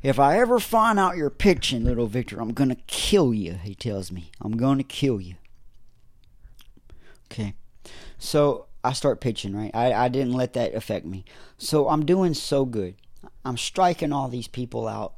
If 0.03 0.19
I 0.19 0.39
ever 0.39 0.59
find 0.59 0.99
out 0.99 1.17
you're 1.17 1.31
pitching, 1.31 1.85
little 1.85 2.09
Victor, 2.09 2.41
I'm 2.41 2.53
going 2.53 2.71
to 2.71 2.79
kill 2.87 3.33
you, 3.33 3.55
he 3.55 3.75
tells 3.75 4.11
me. 4.11 4.33
I'm 4.41 4.57
going 4.57 4.79
to 4.79 4.85
kill 4.85 5.21
you. 5.21 5.37
Okay. 7.31 7.55
So 8.19 8.67
I 8.83 8.93
start 8.93 9.21
pitching, 9.21 9.55
right? 9.55 9.71
I, 9.73 9.93
I 9.93 10.09
didn't 10.09 10.33
let 10.33 10.55
that 10.55 10.75
affect 10.75 11.07
me. 11.07 11.25
So 11.57 11.89
I'm 11.89 12.05
doing 12.05 12.35
so 12.35 12.65
good. 12.65 12.97
I'm 13.45 13.57
striking 13.57 14.13
all 14.13 14.29
these 14.29 14.49
people 14.49 14.89
out. 14.89 15.15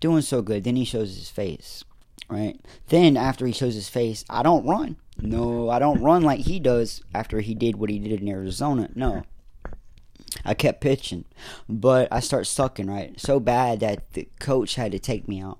Doing 0.00 0.22
so 0.22 0.42
good. 0.42 0.64
Then 0.64 0.76
he 0.76 0.84
shows 0.84 1.16
his 1.16 1.30
face 1.30 1.82
right? 2.28 2.60
Then 2.88 3.16
after 3.16 3.46
he 3.46 3.52
shows 3.52 3.74
his 3.74 3.88
face, 3.88 4.24
I 4.28 4.42
don't 4.42 4.66
run. 4.66 4.96
No, 5.18 5.70
I 5.70 5.78
don't 5.78 6.02
run 6.02 6.22
like 6.22 6.40
he 6.40 6.58
does 6.58 7.02
after 7.14 7.40
he 7.40 7.54
did 7.54 7.76
what 7.76 7.90
he 7.90 7.98
did 7.98 8.20
in 8.20 8.28
Arizona. 8.28 8.90
No. 8.94 9.22
I 10.44 10.54
kept 10.54 10.80
pitching, 10.80 11.24
but 11.68 12.08
I 12.10 12.20
start 12.20 12.46
sucking, 12.46 12.88
right? 12.88 13.18
So 13.20 13.38
bad 13.38 13.80
that 13.80 14.12
the 14.14 14.28
coach 14.40 14.74
had 14.74 14.92
to 14.92 14.98
take 14.98 15.28
me 15.28 15.40
out. 15.40 15.58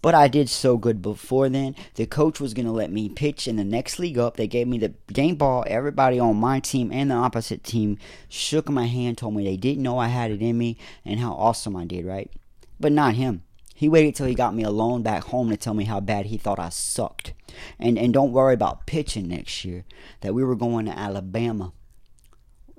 But 0.00 0.14
I 0.14 0.28
did 0.28 0.48
so 0.48 0.76
good 0.76 1.02
before 1.02 1.48
then. 1.48 1.74
The 1.96 2.06
coach 2.06 2.40
was 2.40 2.54
going 2.54 2.66
to 2.66 2.72
let 2.72 2.92
me 2.92 3.08
pitch 3.08 3.48
in 3.48 3.56
the 3.56 3.64
next 3.64 3.98
league 3.98 4.18
up. 4.18 4.36
They 4.36 4.46
gave 4.46 4.68
me 4.68 4.78
the 4.78 4.94
game 5.12 5.34
ball. 5.34 5.64
Everybody 5.66 6.20
on 6.20 6.36
my 6.36 6.60
team 6.60 6.92
and 6.92 7.10
the 7.10 7.16
opposite 7.16 7.64
team 7.64 7.98
shook 8.28 8.68
my 8.68 8.86
hand, 8.86 9.18
told 9.18 9.34
me 9.34 9.44
they 9.44 9.56
didn't 9.56 9.82
know 9.82 9.98
I 9.98 10.08
had 10.08 10.30
it 10.30 10.40
in 10.40 10.56
me 10.56 10.76
and 11.04 11.18
how 11.18 11.32
awesome 11.32 11.76
I 11.76 11.84
did, 11.84 12.06
right? 12.06 12.30
But 12.78 12.92
not 12.92 13.14
him. 13.14 13.42
He 13.78 13.88
waited 13.88 14.16
till 14.16 14.26
he 14.26 14.34
got 14.34 14.56
me 14.56 14.64
alone 14.64 15.02
back 15.02 15.22
home 15.22 15.50
to 15.50 15.56
tell 15.56 15.72
me 15.72 15.84
how 15.84 16.00
bad 16.00 16.26
he 16.26 16.36
thought 16.36 16.58
I 16.58 16.68
sucked. 16.68 17.32
And 17.78 17.96
and 17.96 18.12
don't 18.12 18.32
worry 18.32 18.52
about 18.52 18.86
pitching 18.86 19.28
next 19.28 19.64
year. 19.64 19.84
That 20.20 20.34
we 20.34 20.42
were 20.42 20.56
going 20.56 20.86
to 20.86 20.98
Alabama. 20.98 21.72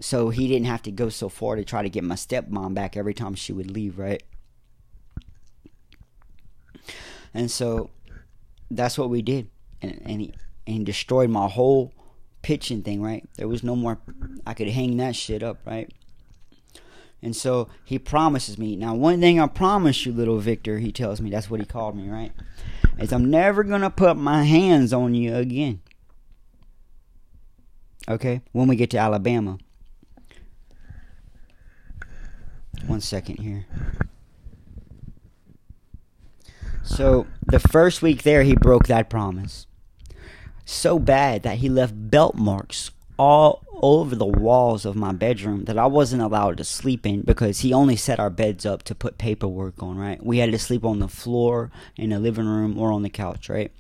So 0.02 0.30
he 0.30 0.50
didn't 0.50 0.66
have 0.66 0.82
to 0.84 0.92
go 0.92 1.08
so 1.08 1.30
far 1.30 1.56
to 1.56 1.64
try 1.64 1.84
to 1.84 1.90
get 1.90 2.04
my 2.04 2.16
stepmom 2.16 2.74
back 2.74 2.98
every 2.98 3.14
time 3.14 3.34
she 3.36 3.54
would 3.54 3.72
leave, 3.72 3.98
right? 3.98 4.22
And 7.34 7.50
so 7.50 7.92
that's 8.70 8.98
what 8.98 9.10
we 9.10 9.22
did. 9.22 9.50
And 9.82 10.02
and 10.04 10.20
he, 10.20 10.34
and 10.68 10.78
he 10.80 10.84
destroyed 10.84 11.30
my 11.30 11.48
whole 11.48 11.94
pitching 12.42 12.82
thing, 12.82 13.02
right? 13.02 13.26
There 13.38 13.48
was 13.48 13.64
no 13.64 13.78
more 13.78 14.00
I 14.46 14.54
could 14.54 14.68
hang 14.68 14.98
that 14.98 15.16
shit 15.16 15.44
up, 15.44 15.60
right? 15.66 15.94
And 17.22 17.36
so 17.36 17.68
he 17.84 18.00
promises 18.00 18.58
me. 18.58 18.76
Now, 18.76 18.96
one 18.96 19.20
thing 19.20 19.40
I 19.40 19.48
promise 19.48 20.06
you, 20.06 20.14
little 20.14 20.40
Victor, 20.40 20.80
he 20.80 20.92
tells 20.92 21.20
me, 21.20 21.30
that's 21.30 21.50
what 21.50 21.60
he 21.60 21.66
called 21.66 21.96
me, 21.96 22.10
right? 22.10 22.32
Is 22.98 23.12
I'm 23.12 23.30
never 23.30 23.64
going 23.64 23.82
to 23.82 23.90
put 23.90 24.16
my 24.16 24.44
hands 24.44 24.94
on 24.94 25.14
you 25.14 25.36
again. 25.36 25.82
Okay? 28.08 28.42
When 28.54 28.68
we 28.68 28.76
get 28.76 28.90
to 28.92 28.98
Alabama. 28.98 29.58
One 32.88 33.02
second 33.02 33.40
here. 33.40 33.66
So, 36.84 37.28
the 37.46 37.60
first 37.60 38.02
week 38.02 38.24
there, 38.24 38.44
he 38.44 38.56
broke 38.56 38.88
that 38.88 39.10
promise. 39.10 39.68
So 40.66 41.00
bad 41.00 41.44
that 41.44 41.58
he 41.58 41.68
left 41.68 41.94
belt 41.96 42.36
marks 42.36 42.92
all 43.20 43.66
over 43.82 44.16
the 44.16 44.26
walls 44.26 44.86
of 44.86 44.96
my 44.96 45.12
bedroom 45.12 45.66
that 45.66 45.78
I 45.78 45.86
wasn't 45.86 46.22
allowed 46.22 46.58
to 46.58 46.64
sleep 46.64 47.06
in 47.06 47.22
because 47.22 47.60
he 47.60 47.74
only 47.74 47.98
set 47.98 48.18
our 48.18 48.30
beds 48.30 48.66
up 48.66 48.82
to 48.84 48.96
put 48.96 49.18
paperwork 49.18 49.84
on, 49.84 49.98
right? 49.98 50.26
We 50.26 50.38
had 50.38 50.52
to 50.54 50.58
sleep 50.58 50.86
on 50.86 51.00
the 51.00 51.10
floor 51.10 51.70
in 51.98 52.12
the 52.12 52.20
living 52.20 52.48
room 52.48 52.78
or 52.78 52.94
on 52.94 53.04
the 53.04 53.10
couch, 53.10 53.50
right? 53.50 53.74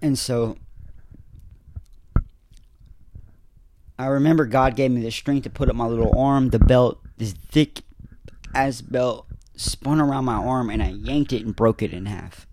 And 0.00 0.16
so 0.16 0.56
I 3.98 4.06
remember 4.06 4.46
God 4.46 4.76
gave 4.76 4.92
me 4.92 5.02
the 5.02 5.10
strength 5.10 5.42
to 5.44 5.50
put 5.50 5.68
up 5.68 5.74
my 5.74 5.86
little 5.86 6.16
arm, 6.16 6.50
the 6.50 6.60
belt, 6.60 7.00
this 7.18 7.32
thick 7.32 7.82
ass 8.54 8.80
belt 8.80 9.26
spun 9.56 10.00
around 10.00 10.24
my 10.24 10.34
arm 10.34 10.70
and 10.70 10.82
I 10.82 10.90
yanked 10.90 11.32
it 11.32 11.44
and 11.44 11.54
broke 11.54 11.82
it 11.82 11.92
in 11.92 12.06
half. 12.06 12.46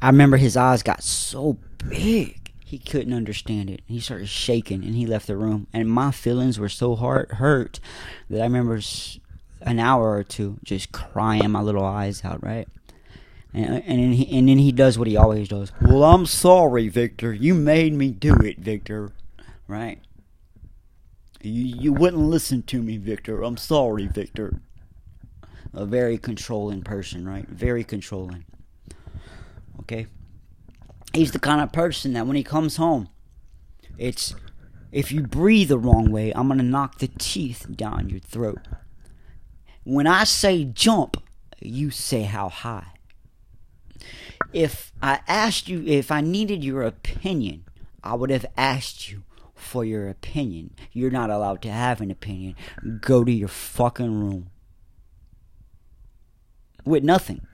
I 0.00 0.06
remember 0.06 0.36
his 0.36 0.56
eyes 0.56 0.84
got 0.84 1.02
so 1.02 1.58
big. 1.88 2.52
He 2.64 2.78
couldn't 2.78 3.12
understand 3.12 3.68
it. 3.68 3.82
He 3.86 3.98
started 3.98 4.28
shaking 4.28 4.84
and 4.84 4.94
he 4.94 5.04
left 5.06 5.26
the 5.26 5.36
room. 5.36 5.66
And 5.72 5.90
my 5.90 6.12
feelings 6.12 6.58
were 6.58 6.68
so 6.68 6.94
hard, 6.94 7.32
hurt 7.32 7.80
that 8.28 8.40
I 8.40 8.44
remember 8.44 8.80
an 9.62 9.80
hour 9.80 10.12
or 10.12 10.22
two 10.22 10.58
just 10.62 10.92
crying 10.92 11.50
my 11.50 11.60
little 11.60 11.84
eyes 11.84 12.24
out, 12.24 12.44
right? 12.44 12.68
And, 13.52 13.82
and, 13.84 13.98
then 13.98 14.12
he, 14.12 14.38
and 14.38 14.48
then 14.48 14.58
he 14.58 14.70
does 14.70 14.96
what 14.98 15.08
he 15.08 15.16
always 15.16 15.48
does. 15.48 15.72
Well, 15.82 16.04
I'm 16.04 16.26
sorry, 16.26 16.88
Victor. 16.88 17.32
You 17.32 17.54
made 17.54 17.92
me 17.92 18.12
do 18.12 18.34
it, 18.34 18.58
Victor. 18.58 19.10
Right? 19.66 20.00
You, 21.42 21.64
you 21.64 21.92
wouldn't 21.92 22.22
listen 22.22 22.62
to 22.64 22.80
me, 22.82 22.96
Victor. 22.98 23.42
I'm 23.42 23.56
sorry, 23.56 24.06
Victor. 24.06 24.60
a 25.74 25.86
very 25.86 26.18
controlling 26.18 26.82
person, 26.82 27.26
right? 27.26 27.48
Very 27.48 27.82
controlling. 27.82 28.44
Okay? 29.80 30.06
He's 31.12 31.32
the 31.32 31.38
kind 31.38 31.60
of 31.60 31.72
person 31.72 32.12
that 32.12 32.26
when 32.26 32.36
he 32.36 32.44
comes 32.44 32.76
home, 32.76 33.08
it's 33.98 34.34
if 34.92 35.12
you 35.12 35.22
breathe 35.22 35.68
the 35.68 35.78
wrong 35.78 36.10
way, 36.10 36.32
I'm 36.34 36.48
to 36.48 36.62
knock 36.62 36.98
the 36.98 37.08
teeth 37.08 37.66
down 37.76 38.08
your 38.08 38.20
throat. 38.20 38.66
When 39.84 40.06
I 40.06 40.24
say 40.24 40.64
jump, 40.64 41.16
you 41.60 41.90
say 41.90 42.22
how 42.22 42.48
high. 42.48 42.92
If 44.52 44.92
I 45.02 45.20
asked 45.28 45.68
you, 45.68 45.84
if 45.86 46.10
I 46.10 46.20
needed 46.20 46.64
your 46.64 46.82
opinion, 46.82 47.64
I 48.02 48.14
would 48.14 48.30
have 48.30 48.46
asked 48.56 49.10
you 49.10 49.22
for 49.54 49.84
your 49.84 50.08
opinion. 50.08 50.74
You're 50.92 51.10
not 51.10 51.30
allowed 51.30 51.62
to 51.62 51.70
have 51.70 52.00
an 52.00 52.10
opinion. 52.10 52.56
Go 53.00 53.24
to 53.24 53.32
your 53.32 53.48
fucking 53.48 54.20
room. 54.20 54.50
With 56.84 57.04
nothing. 57.04 57.46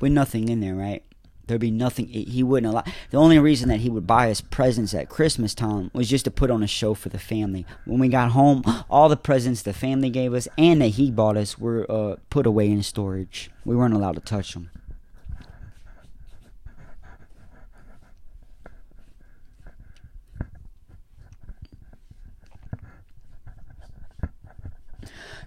With 0.00 0.12
nothing 0.12 0.48
in 0.48 0.60
there, 0.60 0.74
right? 0.74 1.02
There'd 1.50 1.60
be 1.60 1.72
nothing. 1.72 2.06
He 2.06 2.44
wouldn't 2.44 2.72
allow. 2.72 2.84
The 3.10 3.16
only 3.16 3.40
reason 3.40 3.70
that 3.70 3.80
he 3.80 3.90
would 3.90 4.06
buy 4.06 4.30
us 4.30 4.40
presents 4.40 4.94
at 4.94 5.08
Christmas 5.08 5.52
time 5.52 5.90
was 5.92 6.08
just 6.08 6.24
to 6.26 6.30
put 6.30 6.48
on 6.48 6.62
a 6.62 6.68
show 6.68 6.94
for 6.94 7.08
the 7.08 7.18
family. 7.18 7.66
When 7.86 7.98
we 7.98 8.06
got 8.06 8.30
home, 8.30 8.62
all 8.88 9.08
the 9.08 9.16
presents 9.16 9.62
the 9.62 9.72
family 9.72 10.10
gave 10.10 10.32
us 10.32 10.46
and 10.56 10.80
that 10.80 10.90
he 10.90 11.10
bought 11.10 11.36
us 11.36 11.58
were 11.58 11.90
uh, 11.90 12.16
put 12.30 12.46
away 12.46 12.70
in 12.70 12.84
storage. 12.84 13.50
We 13.64 13.74
weren't 13.74 13.94
allowed 13.94 14.14
to 14.14 14.20
touch 14.20 14.54
them. 14.54 14.70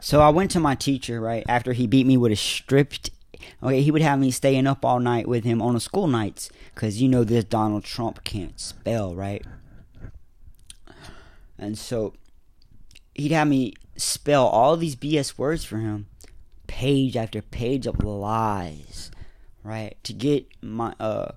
So 0.01 0.19
I 0.19 0.27
went 0.27 0.51
to 0.51 0.59
my 0.59 0.75
teacher, 0.75 1.21
right, 1.21 1.45
after 1.47 1.71
he 1.71 1.87
beat 1.87 2.05
me 2.05 2.17
with 2.17 2.33
a 2.33 2.35
stripped 2.35 3.09
Okay, 3.62 3.82
he 3.82 3.91
would 3.91 4.01
have 4.01 4.19
me 4.19 4.32
staying 4.32 4.67
up 4.67 4.84
all 4.84 4.99
night 4.99 5.27
with 5.27 5.43
him 5.43 5.62
on 5.62 5.73
the 5.73 5.79
school 5.79 6.08
nights 6.08 6.49
because 6.73 7.01
you 7.01 7.08
know 7.08 7.23
this 7.23 7.43
Donald 7.45 7.84
Trump 7.84 8.23
can't 8.23 8.60
spell, 8.60 9.15
right? 9.15 9.45
And 11.58 11.77
so 11.77 12.13
he'd 13.15 13.32
have 13.32 13.47
me 13.47 13.73
spell 13.95 14.47
all 14.47 14.75
these 14.75 14.95
BS 14.95 15.38
words 15.38 15.63
for 15.63 15.77
him, 15.77 16.08
page 16.67 17.15
after 17.15 17.41
page 17.41 17.88
of 17.88 18.03
lies, 18.03 19.12
right? 19.63 19.97
To 20.03 20.13
get 20.13 20.47
my 20.62 20.93
uh 20.99 21.32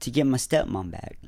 to 0.00 0.10
get 0.10 0.26
my 0.26 0.38
stepmom 0.38 0.90
back. 0.90 1.18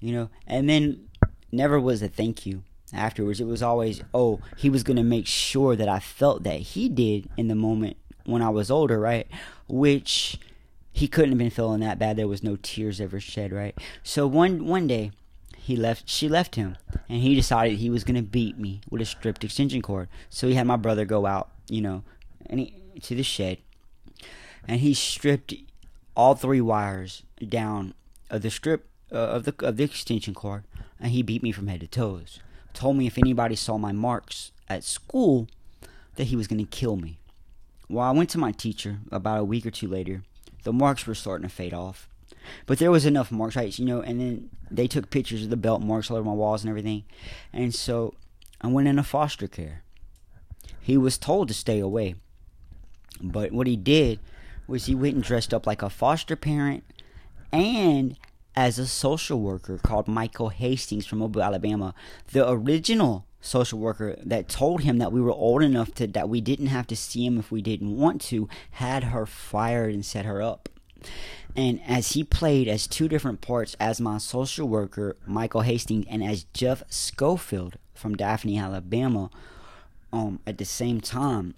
You 0.00 0.12
know, 0.12 0.30
and 0.46 0.68
then 0.68 1.08
never 1.50 1.80
was 1.80 2.02
a 2.02 2.08
thank 2.08 2.44
you 2.44 2.62
afterwards. 2.92 3.40
It 3.40 3.46
was 3.46 3.62
always, 3.62 4.02
oh, 4.12 4.40
he 4.56 4.70
was 4.70 4.82
gonna 4.82 5.04
make 5.04 5.26
sure 5.26 5.76
that 5.76 5.88
I 5.88 5.98
felt 5.98 6.42
that 6.44 6.60
he 6.60 6.88
did 6.88 7.28
in 7.36 7.48
the 7.48 7.54
moment 7.54 7.96
when 8.24 8.42
I 8.42 8.48
was 8.48 8.70
older, 8.70 8.98
right? 8.98 9.26
Which 9.68 10.38
he 10.92 11.08
couldn't 11.08 11.30
have 11.30 11.38
been 11.38 11.50
feeling 11.50 11.80
that 11.80 11.98
bad. 11.98 12.16
There 12.16 12.28
was 12.28 12.42
no 12.42 12.56
tears 12.56 13.00
ever 13.00 13.20
shed, 13.20 13.52
right? 13.52 13.76
So 14.02 14.26
one 14.26 14.66
one 14.66 14.86
day 14.86 15.10
he 15.56 15.76
left 15.76 16.08
she 16.08 16.28
left 16.28 16.56
him 16.56 16.76
and 17.08 17.22
he 17.22 17.34
decided 17.34 17.78
he 17.78 17.90
was 17.90 18.04
gonna 18.04 18.22
beat 18.22 18.58
me 18.58 18.80
with 18.90 19.02
a 19.02 19.06
stripped 19.06 19.44
extension 19.44 19.82
cord. 19.82 20.08
So 20.28 20.48
he 20.48 20.54
had 20.54 20.66
my 20.66 20.76
brother 20.76 21.04
go 21.04 21.26
out, 21.26 21.50
you 21.68 21.80
know, 21.80 22.04
and 22.46 22.60
he, 22.60 22.74
to 23.02 23.14
the 23.14 23.22
shed 23.22 23.58
and 24.66 24.80
he 24.80 24.94
stripped 24.94 25.54
all 26.16 26.34
three 26.34 26.60
wires 26.60 27.22
down 27.48 27.94
of 28.30 28.42
the 28.42 28.50
strip 28.50 28.88
uh, 29.12 29.16
of 29.16 29.44
the 29.44 29.54
of 29.60 29.76
the 29.76 29.84
extension 29.84 30.34
cord 30.34 30.64
and 31.00 31.12
he 31.12 31.22
beat 31.22 31.42
me 31.42 31.52
from 31.52 31.66
head 31.66 31.80
to 31.80 31.86
toes. 31.86 32.40
Told 32.72 32.96
me 32.96 33.06
if 33.06 33.18
anybody 33.18 33.54
saw 33.54 33.78
my 33.78 33.92
marks 33.92 34.52
at 34.68 34.84
school 34.84 35.48
that 36.16 36.24
he 36.24 36.36
was 36.36 36.46
going 36.46 36.64
to 36.64 36.70
kill 36.70 36.96
me. 36.96 37.18
Well, 37.88 38.06
I 38.06 38.12
went 38.12 38.30
to 38.30 38.38
my 38.38 38.52
teacher 38.52 38.98
about 39.10 39.40
a 39.40 39.44
week 39.44 39.66
or 39.66 39.70
two 39.70 39.88
later. 39.88 40.22
The 40.62 40.72
marks 40.72 41.06
were 41.06 41.14
starting 41.14 41.48
to 41.48 41.54
fade 41.54 41.74
off. 41.74 42.08
But 42.66 42.78
there 42.78 42.90
was 42.90 43.06
enough 43.06 43.30
marks, 43.30 43.56
right? 43.56 43.78
You 43.78 43.84
know, 43.84 44.00
and 44.00 44.20
then 44.20 44.50
they 44.70 44.86
took 44.86 45.10
pictures 45.10 45.44
of 45.44 45.50
the 45.50 45.56
belt 45.56 45.82
marks 45.82 46.10
all 46.10 46.16
over 46.16 46.26
my 46.26 46.32
walls 46.32 46.62
and 46.62 46.70
everything. 46.70 47.04
And 47.52 47.74
so 47.74 48.14
I 48.60 48.68
went 48.68 48.88
into 48.88 49.02
foster 49.02 49.46
care. 49.46 49.82
He 50.80 50.96
was 50.96 51.18
told 51.18 51.48
to 51.48 51.54
stay 51.54 51.78
away. 51.78 52.16
But 53.20 53.52
what 53.52 53.66
he 53.66 53.76
did 53.76 54.18
was 54.66 54.86
he 54.86 54.94
went 54.94 55.14
and 55.14 55.24
dressed 55.24 55.54
up 55.54 55.66
like 55.66 55.82
a 55.82 55.90
foster 55.90 56.36
parent 56.36 56.84
and 57.52 58.16
as 58.56 58.78
a 58.78 58.86
social 58.86 59.40
worker 59.40 59.78
called 59.78 60.08
Michael 60.08 60.48
Hastings 60.48 61.06
from 61.06 61.18
Mobile, 61.18 61.42
Alabama. 61.42 61.94
The 62.32 62.48
original 62.48 63.26
social 63.44 63.78
worker 63.78 64.16
that 64.24 64.48
told 64.48 64.82
him 64.82 64.98
that 64.98 65.12
we 65.12 65.20
were 65.20 65.32
old 65.32 65.62
enough 65.62 65.94
to 65.94 66.06
that 66.06 66.28
we 66.28 66.40
didn't 66.40 66.68
have 66.68 66.86
to 66.86 66.96
see 66.96 67.26
him 67.26 67.38
if 67.38 67.50
we 67.52 67.60
didn't 67.60 67.96
want 67.96 68.20
to 68.20 68.48
had 68.72 69.04
her 69.04 69.26
fired 69.26 69.92
and 69.92 70.04
set 70.04 70.24
her 70.24 70.40
up. 70.40 70.68
And 71.54 71.80
as 71.86 72.12
he 72.12 72.24
played 72.24 72.66
as 72.68 72.86
two 72.86 73.06
different 73.06 73.42
parts 73.42 73.76
as 73.78 74.00
my 74.00 74.18
social 74.18 74.66
worker 74.66 75.16
michael 75.26 75.60
hastings 75.60 76.06
and 76.08 76.24
as 76.24 76.44
jeff 76.54 76.82
schofield 76.88 77.76
from 77.94 78.16
daphne 78.16 78.58
alabama 78.58 79.30
um, 80.12 80.40
at 80.46 80.58
the 80.58 80.64
same 80.64 81.00
time 81.00 81.54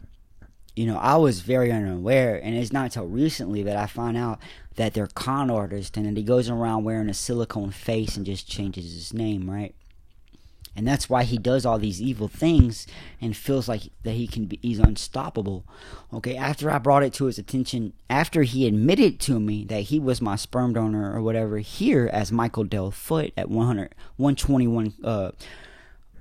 you 0.75 0.87
know 0.87 0.99
i 0.99 1.17
was 1.17 1.41
very 1.41 1.71
unaware. 1.71 2.37
And 2.43 2.57
it's 2.57 2.73
not 2.73 2.87
until 2.87 3.07
recently 3.07 3.63
that 3.63 3.77
i 3.77 3.87
found 3.87 4.17
out 4.17 4.41
that 4.75 4.93
they're 4.93 5.07
con 5.07 5.51
artists 5.51 5.97
and 5.97 6.05
that 6.07 6.17
he 6.17 6.25
goes 6.25 6.51
around 6.51 6.83
wearing 6.83 7.09
a 7.09 7.15
silicone 7.15 7.71
face 7.71 8.17
and 8.17 8.27
just 8.27 8.49
changes 8.49 8.93
his 8.93 9.15
name 9.15 9.49
right 9.49 9.75
and 10.77 10.87
that's 10.87 11.09
why 11.09 11.25
he 11.25 11.39
does 11.39 11.65
all 11.65 11.79
these 11.79 12.01
evil 12.01 12.29
things 12.29 12.87
and 13.21 13.37
feels 13.37 13.69
like 13.69 13.85
that 14.03 14.13
he 14.13 14.27
can 14.27 14.45
be 14.45 14.59
he's 14.63 14.79
unstoppable 14.79 15.65
okay 16.13 16.37
after 16.37 16.71
i 16.71 16.79
brought 16.79 17.03
it 17.03 17.13
to 17.13 17.25
his 17.25 17.39
attention 17.39 17.93
after 18.11 18.43
he 18.43 18.67
admitted 18.67 19.19
to 19.19 19.41
me 19.41 19.65
that 19.65 19.83
he 19.83 19.99
was 19.99 20.21
my 20.21 20.37
sperm 20.37 20.75
donor 20.75 21.13
or 21.13 21.23
whatever 21.23 21.59
here 21.59 22.09
as 22.13 22.31
michael 22.31 22.65
del 22.65 22.91
foot 22.91 23.33
at 23.37 23.49
100 23.49 23.95
121 24.17 24.93
uh 25.03 25.31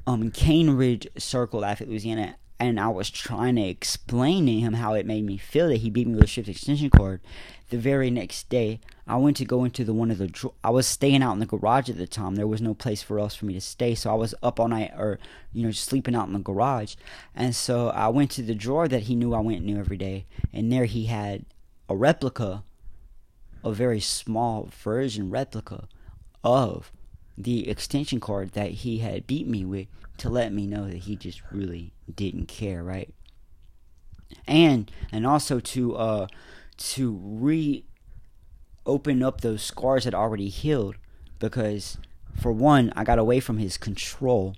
um 0.07 0.31
cane 0.31 0.71
ridge 0.71 1.07
circle 1.17 1.59
lafayette 1.59 1.89
louisiana 1.89 2.35
and 2.59 2.79
I 2.79 2.87
was 2.87 3.09
trying 3.09 3.55
to 3.57 3.61
explain 3.61 4.45
to 4.45 4.53
him 4.53 4.73
how 4.73 4.93
it 4.93 5.05
made 5.05 5.25
me 5.25 5.37
feel 5.37 5.67
that 5.67 5.77
he 5.77 5.89
beat 5.89 6.07
me 6.07 6.15
with 6.15 6.23
a 6.23 6.27
shift 6.27 6.47
extension 6.47 6.89
cord. 6.89 7.19
The 7.69 7.77
very 7.77 8.09
next 8.09 8.49
day, 8.49 8.79
I 9.07 9.17
went 9.17 9.37
to 9.37 9.45
go 9.45 9.63
into 9.63 9.83
the 9.83 9.93
one 9.93 10.09
of 10.09 10.17
the. 10.17 10.51
I 10.63 10.71
was 10.71 10.87
staying 10.87 11.21
out 11.21 11.33
in 11.33 11.39
the 11.39 11.45
garage 11.45 11.89
at 11.89 11.97
the 11.97 12.07
time. 12.07 12.35
There 12.35 12.47
was 12.47 12.61
no 12.61 12.73
place 12.73 13.03
for 13.03 13.19
else 13.19 13.35
for 13.35 13.45
me 13.45 13.53
to 13.53 13.61
stay, 13.61 13.93
so 13.93 14.09
I 14.09 14.15
was 14.15 14.33
up 14.41 14.59
all 14.59 14.67
night, 14.67 14.93
or 14.97 15.19
you 15.53 15.63
know, 15.63 15.71
sleeping 15.71 16.15
out 16.15 16.27
in 16.27 16.33
the 16.33 16.39
garage. 16.39 16.95
And 17.35 17.55
so 17.55 17.89
I 17.89 18.07
went 18.07 18.31
to 18.31 18.41
the 18.41 18.55
drawer 18.55 18.87
that 18.87 19.03
he 19.03 19.15
knew 19.15 19.33
I 19.33 19.41
went 19.41 19.63
into 19.63 19.79
every 19.79 19.97
day, 19.97 20.25
and 20.51 20.71
there 20.71 20.85
he 20.85 21.05
had 21.05 21.45
a 21.87 21.95
replica, 21.95 22.63
a 23.63 23.71
very 23.71 23.99
small 23.99 24.69
version 24.71 25.29
replica 25.29 25.87
of 26.43 26.91
the 27.37 27.69
extension 27.69 28.19
cord 28.19 28.53
that 28.53 28.71
he 28.71 28.99
had 28.99 29.27
beat 29.27 29.47
me 29.47 29.65
with 29.65 29.87
to 30.17 30.29
let 30.29 30.53
me 30.53 30.65
know 30.65 30.87
that 30.87 30.97
he 30.97 31.15
just 31.15 31.41
really 31.51 31.91
didn't 32.13 32.47
care, 32.47 32.83
right? 32.83 33.13
And 34.47 34.91
and 35.11 35.27
also 35.27 35.59
to 35.59 35.95
uh 35.95 36.27
to 36.77 37.19
re 37.21 37.85
open 38.85 39.23
up 39.23 39.41
those 39.41 39.61
scars 39.61 40.03
that 40.03 40.13
already 40.13 40.49
healed 40.49 40.95
because 41.39 41.97
for 42.39 42.51
one 42.51 42.91
i 42.95 43.03
got 43.03 43.19
away 43.19 43.39
from 43.39 43.57
his 43.57 43.77
control. 43.77 44.55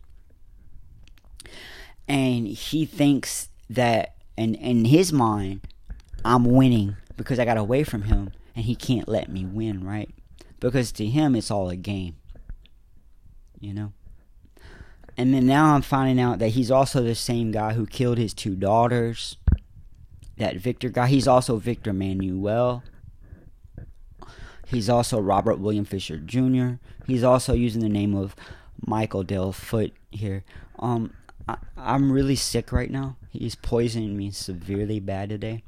And 2.10 2.48
he 2.48 2.86
thinks 2.86 3.50
that 3.70 4.16
and 4.38 4.56
in 4.56 4.86
his 4.86 5.12
mind 5.12 5.62
i'm 6.24 6.46
winning 6.46 6.96
because 7.18 7.40
i 7.40 7.46
got 7.46 7.58
away 7.58 7.84
from 7.84 8.04
him 8.04 8.32
and 8.56 8.66
he 8.66 8.76
can't 8.76 9.08
let 9.08 9.30
me 9.30 9.46
win 9.46 9.86
right? 9.86 10.10
Because 10.60 10.92
to 10.94 11.06
him 11.06 11.36
it's 11.36 11.52
all 11.52 11.70
a 11.70 11.76
game 11.76 12.16
you 13.60 13.74
know? 13.74 13.92
And 15.18 15.34
then 15.34 15.46
now 15.46 15.74
i'm 15.76 15.82
finding 15.82 16.20
out 16.20 16.40
that 16.40 16.50
he's 16.50 16.72
also 16.72 17.02
the 17.02 17.16
same 17.16 17.52
guy 17.52 17.74
who 17.74 17.86
killed 17.86 18.18
his 18.18 18.34
two 18.34 18.56
daughters 18.56 19.38
that 20.38 20.58
victor 20.58 20.90
guy. 20.90 21.08
He's 21.08 21.28
also 21.28 21.58
victor 21.58 21.94
manuel 21.94 22.84
He's 24.68 24.90
also 24.90 25.22
Robert 25.22 25.60
William 25.60 25.86
Fisher 25.86 26.18
Jr. 26.18 26.74
He's 27.06 27.24
also 27.24 27.54
using 27.54 27.82
the 27.82 27.88
name 27.88 28.14
of 28.14 28.36
Michael 28.86 29.24
Del 29.24 29.54
Foot 29.54 29.94
here. 30.12 30.44
Um, 30.78 31.14
I, 31.48 31.56
I'm 31.78 32.12
really 32.12 32.36
sick 32.36 32.74
right 32.74 32.92
now. 32.92 33.16
He's 33.30 33.56
poisoning 33.56 34.18
me 34.18 34.30
severely 34.32 35.00
bad 35.00 35.30
today. 35.30 35.64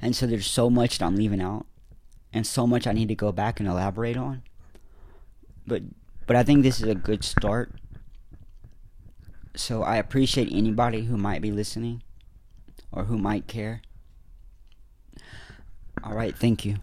And 0.00 0.14
so 0.14 0.26
there's 0.26 0.46
so 0.46 0.68
much 0.68 0.98
that 0.98 1.06
I'm 1.06 1.16
leaving 1.16 1.40
out, 1.40 1.64
and 2.34 2.46
so 2.46 2.66
much 2.66 2.86
I 2.86 2.92
need 2.92 3.08
to 3.08 3.14
go 3.14 3.32
back 3.32 3.60
and 3.60 3.68
elaborate 3.68 4.18
on. 4.18 4.42
But 5.66 5.82
but 6.26 6.36
I 6.36 6.42
think 6.42 6.62
this 6.62 6.82
is 6.82 6.88
a 6.88 6.94
good 6.94 7.24
start. 7.24 7.72
So 9.56 9.82
I 9.82 9.96
appreciate 9.96 10.52
anybody 10.52 11.04
who 11.04 11.16
might 11.16 11.40
be 11.40 11.50
listening 11.50 12.02
or 12.90 13.04
who 13.04 13.16
might 13.16 13.46
care. 13.46 13.80
All 16.04 16.14
right, 16.14 16.36
thank 16.36 16.66
you. 16.66 16.76